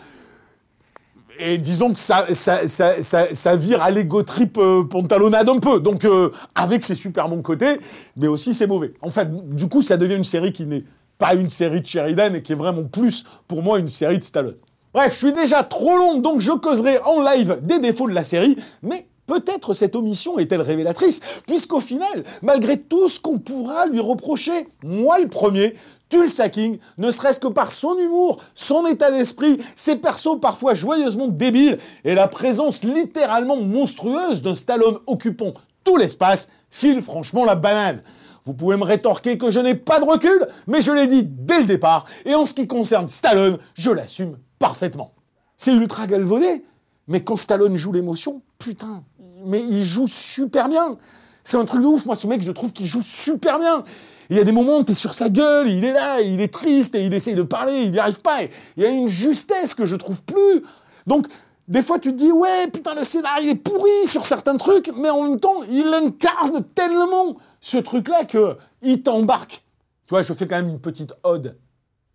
et 1.39 1.59
disons 1.59 1.93
que 1.93 2.01
ça, 2.01 3.57
vire 3.57 3.83
à 3.83 3.91
l'ego 3.91 4.23
trip 4.23 4.59
euh, 4.59 4.85
pantalonnade 4.85 5.49
un 5.49 5.59
peu. 5.59 5.81
Donc, 5.81 6.05
euh, 6.05 6.31
avec 6.55 6.85
ses 6.85 6.95
super 6.95 7.29
bons 7.29 7.43
côtés, 7.43 7.81
mais 8.17 8.29
aussi 8.29 8.55
ses 8.55 8.67
mauvais. 8.67 8.93
En 9.03 9.11
fait, 9.11 9.29
du 9.55 9.69
coup, 9.69 9.83
ça 9.83 9.97
devient 9.97 10.17
une 10.17 10.25
série 10.25 10.53
qui 10.53 10.67
n'est 10.67 10.85
pas 11.19 11.35
une 11.35 11.49
série 11.49 11.81
de 11.81 11.87
Sheridan 11.87 12.35
et 12.35 12.43
qui 12.43 12.53
est 12.53 12.57
vraiment 12.57 12.85
plus, 12.85 13.25
pour 13.49 13.63
moi, 13.63 13.79
une 13.79 13.89
série 13.89 14.19
de 14.19 14.25
Stallone. 14.25 14.57
Bref, 14.93 15.13
je 15.13 15.19
suis 15.19 15.33
déjà 15.33 15.63
trop 15.63 15.97
long, 15.99 16.19
donc 16.19 16.41
je 16.41 16.53
causerai 16.53 16.99
en 17.01 17.23
live 17.23 17.59
des 17.63 17.79
défauts 17.79 18.09
de 18.09 18.15
la 18.15 18.25
série, 18.25 18.57
mais 18.83 19.07
peut-être 19.27 19.75
cette 19.75 19.95
omission 19.95 20.39
est-elle 20.39 20.63
révélatrice, 20.63 21.21
puisqu'au 21.47 21.81
final, 21.81 22.25
malgré 22.43 22.81
tout 22.81 23.09
ce 23.09 23.21
qu'on 23.21 23.39
pourra 23.39 23.87
lui 23.87 24.01
reprocher, 24.01 24.69
moi 24.83 25.19
le 25.19 25.29
premier, 25.29 25.75
Tulsa 26.09 26.45
sacking, 26.45 26.79
ne 26.99 27.11
serait-ce 27.11 27.41
que 27.41 27.49
par 27.49 27.73
son 27.73 27.99
humour, 27.99 28.41
son 28.55 28.87
état 28.87 29.11
d'esprit, 29.11 29.59
ses 29.75 29.97
persos 29.97 30.41
parfois 30.41 30.75
joyeusement 30.75 31.27
débiles 31.27 31.79
et 32.05 32.15
la 32.15 32.29
présence 32.29 32.85
littéralement 32.85 33.57
monstrueuse 33.57 34.43
d'un 34.43 34.55
Stallone 34.55 34.99
occupant 35.07 35.55
tout 35.83 35.97
l'espace, 35.97 36.49
file 36.71 37.03
franchement 37.03 37.45
la 37.45 37.55
banane. 37.55 38.03
Vous 38.45 38.55
pouvez 38.55 38.77
me 38.77 38.85
rétorquer 38.85 39.39
que 39.39 39.51
je 39.51 39.59
n'ai 39.59 39.75
pas 39.75 39.99
de 39.99 40.05
recul, 40.05 40.47
mais 40.67 40.81
je 40.81 40.93
l'ai 40.93 41.09
dit 41.09 41.25
dès 41.25 41.59
le 41.59 41.67
départ, 41.67 42.05
et 42.25 42.35
en 42.35 42.45
ce 42.45 42.55
qui 42.55 42.67
concerne 42.67 43.09
Stallone, 43.09 43.59
je 43.75 43.91
l'assume 43.91 44.39
parfaitement. 44.59 45.13
C'est 45.57 45.73
ultra 45.73 46.07
galvaudé, 46.07 46.65
mais 47.09 47.25
quand 47.25 47.37
Stallone 47.37 47.77
joue 47.77 47.93
l'émotion, 47.93 48.43
putain, 48.59 49.03
mais 49.45 49.61
il 49.61 49.85
joue 49.85 50.07
super 50.07 50.69
bien. 50.69 50.99
C'est 51.47 51.57
un 51.57 51.65
truc 51.65 51.81
de 51.81 51.87
ouf, 51.87 52.05
moi 52.07 52.17
ce 52.17 52.27
mec 52.27 52.43
je 52.43 52.51
trouve 52.51 52.73
qu'il 52.73 52.87
joue 52.87 53.03
super 53.03 53.61
bien. 53.61 53.85
Il 54.31 54.37
y 54.37 54.41
a 54.41 54.45
des 54.45 54.51
moments 54.51 54.79
où 54.79 54.85
tu 54.85 54.93
es 54.93 54.95
sur 54.97 55.15
sa 55.15 55.29
gueule, 55.29 55.69
il 55.69 55.85
est 55.85 55.93
là, 55.93 56.21
il 56.21 56.41
est 56.41 56.53
triste 56.53 56.97
et 56.97 57.07
il 57.07 57.15
essaye 57.15 57.37
de 57.37 57.45
parler, 57.45 57.83
il 57.83 57.93
n'y 57.93 58.01
arrive 58.01 58.21
pas. 58.21 58.43
il 58.77 58.83
y 58.83 58.85
a 58.85 58.89
une 58.89 59.09
justesse 59.09 59.73
que 59.73 59.85
je 59.85 59.95
trouve 59.95 60.25
plus. 60.25 60.65
Donc, 61.07 61.29
des 61.69 61.83
fois, 61.83 62.01
tu 62.01 62.11
te 62.11 62.17
dis, 62.17 62.33
ouais, 62.33 62.69
putain, 62.73 62.95
le 62.95 63.05
scénario 63.05 63.53
est 63.53 63.55
pourri 63.55 64.07
sur 64.07 64.27
certains 64.27 64.57
trucs, 64.57 64.91
mais 64.97 65.09
en 65.09 65.23
même 65.23 65.39
temps, 65.39 65.63
il 65.71 65.87
incarne 65.87 66.65
tellement 66.75 67.37
ce 67.61 67.77
truc-là 67.77 68.25
que 68.25 68.57
il 68.83 69.03
t'embarque. 69.03 69.63
Tu 70.07 70.11
vois, 70.11 70.23
je 70.23 70.33
fais 70.33 70.49
quand 70.49 70.57
même 70.57 70.69
une 70.69 70.81
petite 70.81 71.15
ode 71.23 71.57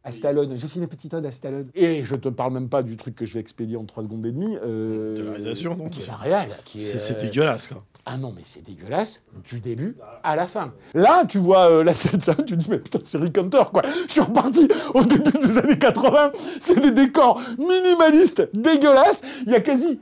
à 0.03 0.11
Stallone. 0.11 0.57
J'ai 0.57 0.67
fait 0.67 0.79
une 0.79 0.87
petite 0.87 1.13
ode 1.13 1.25
à 1.25 1.31
Stallone. 1.31 1.69
Et 1.73 2.03
je 2.03 2.15
te 2.15 2.27
parle 2.27 2.51
même 2.51 2.67
pas 2.67 2.83
du 2.83 2.97
truc 2.97 3.15
que 3.15 3.25
je 3.25 3.33
vais 3.33 3.39
expédier 3.39 3.77
en 3.77 3.85
3 3.85 4.03
secondes 4.03 4.25
et 4.25 4.31
demie. 4.31 4.57
Euh, 4.61 5.15
de 5.15 5.23
réalisation, 5.23 5.75
donc. 5.75 5.91
Qui 5.91 6.01
est 6.01 6.11
réel. 6.11 6.49
C'est 6.65 7.15
euh, 7.15 7.21
dégueulasse, 7.21 7.69
quoi. 7.69 7.85
Ah 8.05 8.17
non, 8.17 8.33
mais 8.35 8.41
c'est 8.43 8.63
dégueulasse 8.63 9.21
du 9.43 9.59
début 9.59 9.95
à 10.23 10.35
la 10.35 10.47
fin. 10.47 10.73
Là, 10.93 11.23
tu 11.27 11.37
vois 11.37 11.69
euh, 11.69 11.83
la 11.83 11.93
série 11.93 12.17
de 12.17 12.43
tu 12.43 12.57
dis, 12.57 12.67
mais 12.69 12.79
putain, 12.79 12.99
c'est 13.03 13.17
Rick 13.17 13.37
Hunter, 13.37 13.63
quoi. 13.71 13.83
Je 14.07 14.11
suis 14.11 14.21
reparti 14.21 14.67
au 14.93 15.03
début 15.03 15.31
des 15.31 15.57
années 15.57 15.77
80. 15.77 16.31
C'est 16.59 16.79
des 16.79 16.91
décors 16.91 17.39
minimalistes, 17.59 18.49
dégueulasses. 18.53 19.21
Il 19.45 19.51
y 19.51 19.55
a 19.55 19.61
quasi 19.61 19.99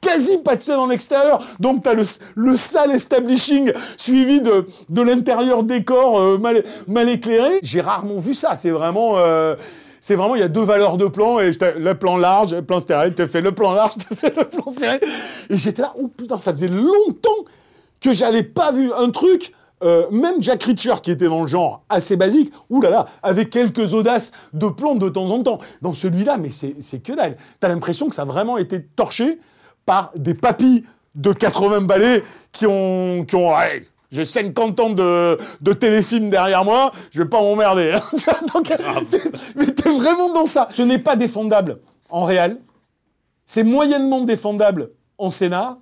quasi 0.00 0.38
pas 0.38 0.56
de 0.56 0.62
scène 0.62 0.78
en 0.78 0.90
extérieur. 0.90 1.44
Donc 1.58 1.82
t'as 1.82 1.92
le, 1.92 2.04
le 2.34 2.56
sale 2.56 2.92
establishing 2.92 3.72
suivi 3.96 4.40
de, 4.40 4.66
l'intérieur 5.02 5.62
décor 5.62 6.18
euh, 6.18 6.38
mal, 6.38 6.64
mal 6.88 7.08
éclairé. 7.08 7.58
J'ai 7.62 7.80
rarement 7.80 8.18
vu 8.18 8.34
ça. 8.34 8.54
C'est 8.54 8.70
vraiment... 8.70 9.18
Euh, 9.18 9.56
c'est 10.00 10.14
vraiment, 10.14 10.34
il 10.34 10.40
y 10.40 10.44
a 10.44 10.48
deux 10.48 10.64
valeurs 10.64 10.96
de 10.96 11.06
plan, 11.06 11.38
et 11.38 11.52
le 11.78 11.92
plan 11.92 12.16
large, 12.16 12.54
le 12.54 12.62
plan 12.62 12.82
serré, 12.84 13.14
te 13.14 13.26
fait 13.26 13.42
le 13.42 13.52
plan 13.52 13.72
large, 13.72 13.94
te 14.08 14.14
fait 14.14 14.34
le 14.34 14.44
plan 14.48 14.72
serré. 14.72 14.98
Et 15.50 15.58
j'étais 15.58 15.82
là, 15.82 15.92
oh 15.98 16.08
putain, 16.08 16.38
ça 16.38 16.52
faisait 16.52 16.68
longtemps 16.68 17.44
que 18.00 18.12
j'avais 18.12 18.42
pas 18.42 18.72
vu 18.72 18.90
un 18.94 19.10
truc, 19.10 19.52
euh, 19.82 20.10
même 20.10 20.42
Jack 20.42 20.62
Reacher, 20.62 20.94
qui 21.02 21.10
était 21.10 21.26
dans 21.26 21.42
le 21.42 21.48
genre 21.48 21.84
assez 21.90 22.16
basique, 22.16 22.50
oulala, 22.70 23.06
avec 23.22 23.50
quelques 23.50 23.92
audaces 23.92 24.32
de 24.54 24.68
plan 24.68 24.94
de 24.94 25.08
temps 25.10 25.30
en 25.30 25.42
temps. 25.42 25.58
Dans 25.82 25.92
celui-là, 25.92 26.38
mais 26.38 26.50
c'est 26.50 27.02
que 27.02 27.12
dalle. 27.12 27.36
T'as 27.60 27.68
l'impression 27.68 28.08
que 28.08 28.14
ça 28.14 28.22
a 28.22 28.26
vraiment 28.26 28.56
été 28.56 28.82
torché 28.82 29.38
par 29.84 30.12
des 30.16 30.34
papis 30.34 30.84
de 31.14 31.32
80 31.32 31.82
balais 31.82 32.22
qui 32.52 32.66
ont, 32.66 33.24
qui 33.26 33.36
ont, 33.36 33.52
j'ai 34.10 34.24
50 34.24 34.80
ans 34.80 34.90
de, 34.90 35.38
de 35.60 35.72
téléfilm 35.72 36.30
derrière 36.30 36.64
moi, 36.64 36.90
je 37.10 37.22
vais 37.22 37.28
pas 37.28 37.40
m'emmerder. 37.40 37.92
Hein. 37.94 38.00
mais 39.56 39.66
t'es 39.66 39.90
vraiment 39.90 40.32
dans 40.32 40.46
ça. 40.46 40.68
Ce 40.70 40.82
n'est 40.82 40.98
pas 40.98 41.16
défendable 41.16 41.78
en 42.08 42.24
réel. 42.24 42.58
C'est 43.46 43.62
moyennement 43.64 44.22
défendable 44.22 44.90
en 45.18 45.30
scénar. 45.30 45.78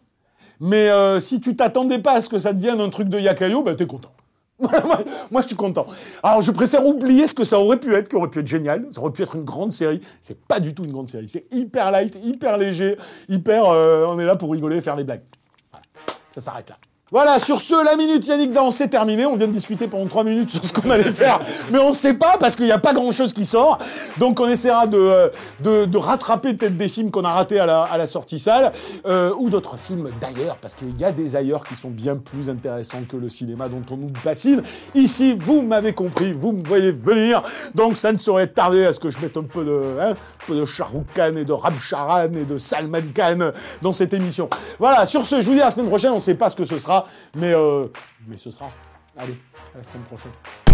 Mais 0.60 0.88
euh, 0.90 1.20
si 1.20 1.40
tu 1.40 1.54
t'attendais 1.54 2.00
pas 2.00 2.14
à 2.14 2.20
ce 2.20 2.28
que 2.28 2.38
ça 2.38 2.52
devienne 2.52 2.80
un 2.80 2.90
truc 2.90 3.08
de 3.08 3.18
Yakayo, 3.18 3.62
ben 3.62 3.76
t'es 3.76 3.86
content. 3.86 4.12
moi, 5.30 5.42
je 5.42 5.46
suis 5.46 5.56
content. 5.56 5.86
Alors, 6.20 6.42
je 6.42 6.50
préfère 6.50 6.84
oublier 6.84 7.28
ce 7.28 7.34
que 7.34 7.44
ça 7.44 7.60
aurait 7.60 7.78
pu 7.78 7.94
être, 7.94 8.08
qui 8.08 8.16
aurait 8.16 8.28
pu 8.28 8.40
être 8.40 8.46
génial. 8.46 8.86
Ça 8.90 9.00
aurait 9.00 9.12
pu 9.12 9.22
être 9.22 9.36
une 9.36 9.44
grande 9.44 9.72
série. 9.72 10.00
C'est 10.20 10.38
pas 10.46 10.58
du 10.58 10.74
tout 10.74 10.82
une 10.84 10.90
grande 10.90 11.08
série. 11.08 11.28
C'est 11.28 11.44
hyper 11.52 11.92
light, 11.92 12.18
hyper 12.24 12.56
léger, 12.58 12.96
hyper. 13.28 13.66
Euh, 13.66 14.06
on 14.08 14.18
est 14.18 14.24
là 14.24 14.34
pour 14.34 14.50
rigoler 14.50 14.78
et 14.78 14.80
faire 14.80 14.96
des 14.96 15.04
blagues. 15.04 15.22
Ça 16.34 16.40
s'arrête 16.40 16.68
là. 16.68 16.76
Voilà, 17.10 17.38
sur 17.38 17.62
ce, 17.62 17.82
la 17.86 17.96
minute 17.96 18.26
Yannick 18.26 18.52
Dans, 18.52 18.70
c'est 18.70 18.88
terminé. 18.88 19.24
On 19.24 19.34
vient 19.34 19.46
de 19.46 19.52
discuter 19.52 19.88
pendant 19.88 20.04
trois 20.04 20.24
minutes 20.24 20.50
sur 20.50 20.62
ce 20.62 20.74
qu'on 20.74 20.90
allait 20.90 21.10
faire, 21.10 21.40
mais 21.70 21.78
on 21.78 21.88
ne 21.88 21.94
sait 21.94 22.12
pas 22.12 22.36
parce 22.38 22.54
qu'il 22.54 22.66
n'y 22.66 22.70
a 22.70 22.78
pas 22.78 22.92
grand-chose 22.92 23.32
qui 23.32 23.46
sort. 23.46 23.78
Donc 24.18 24.40
on 24.40 24.46
essaiera 24.46 24.86
de, 24.86 24.98
euh, 24.98 25.28
de, 25.64 25.86
de 25.86 25.96
rattraper 25.96 26.52
peut-être 26.52 26.76
des 26.76 26.88
films 26.88 27.10
qu'on 27.10 27.24
a 27.24 27.32
ratés 27.32 27.60
à 27.60 27.64
la, 27.64 27.80
à 27.84 27.96
la 27.96 28.06
sortie 28.06 28.38
salle, 28.38 28.72
euh, 29.06 29.32
ou 29.38 29.48
d'autres 29.48 29.78
films 29.78 30.10
d'ailleurs, 30.20 30.56
parce 30.60 30.74
qu'il 30.74 30.94
y 31.00 31.04
a 31.04 31.10
des 31.10 31.34
ailleurs 31.34 31.64
qui 31.64 31.76
sont 31.76 31.88
bien 31.88 32.16
plus 32.16 32.50
intéressants 32.50 33.02
que 33.10 33.16
le 33.16 33.30
cinéma 33.30 33.70
dont 33.70 33.80
on 33.90 33.96
nous 33.96 34.12
bassine. 34.22 34.62
Ici, 34.94 35.34
vous 35.40 35.62
m'avez 35.62 35.94
compris, 35.94 36.34
vous 36.34 36.52
me 36.52 36.62
voyez 36.62 36.92
venir, 36.92 37.42
donc 37.74 37.96
ça 37.96 38.12
ne 38.12 38.18
saurait 38.18 38.48
tarder 38.48 38.84
à 38.84 38.92
ce 38.92 39.00
que 39.00 39.10
je 39.10 39.16
mette 39.22 39.38
un 39.38 39.44
peu 39.44 39.64
de, 39.64 39.80
hein, 39.98 40.10
un 40.10 40.46
peu 40.46 40.56
de 40.56 40.66
Shah 40.66 40.88
Khan 41.14 41.32
et 41.36 41.44
de 41.46 41.54
Charan 41.88 42.24
et 42.24 42.44
de 42.44 42.58
Salman 42.58 43.00
Khan 43.14 43.52
dans 43.80 43.94
cette 43.94 44.12
émission. 44.12 44.50
Voilà, 44.78 45.06
sur 45.06 45.24
ce, 45.24 45.40
je 45.40 45.46
vous 45.46 45.54
dis 45.54 45.62
à 45.62 45.66
la 45.66 45.70
semaine 45.70 45.88
prochaine, 45.88 46.10
on 46.10 46.16
ne 46.16 46.20
sait 46.20 46.34
pas 46.34 46.50
ce 46.50 46.56
que 46.56 46.66
ce 46.66 46.78
sera 46.78 46.97
mais, 47.36 47.52
euh, 47.52 47.84
mais 48.26 48.36
ce 48.36 48.50
sera. 48.50 48.70
Allez, 49.16 49.36
à 49.74 49.78
la 49.78 49.82
semaine 49.82 50.04
prochaine. 50.04 50.67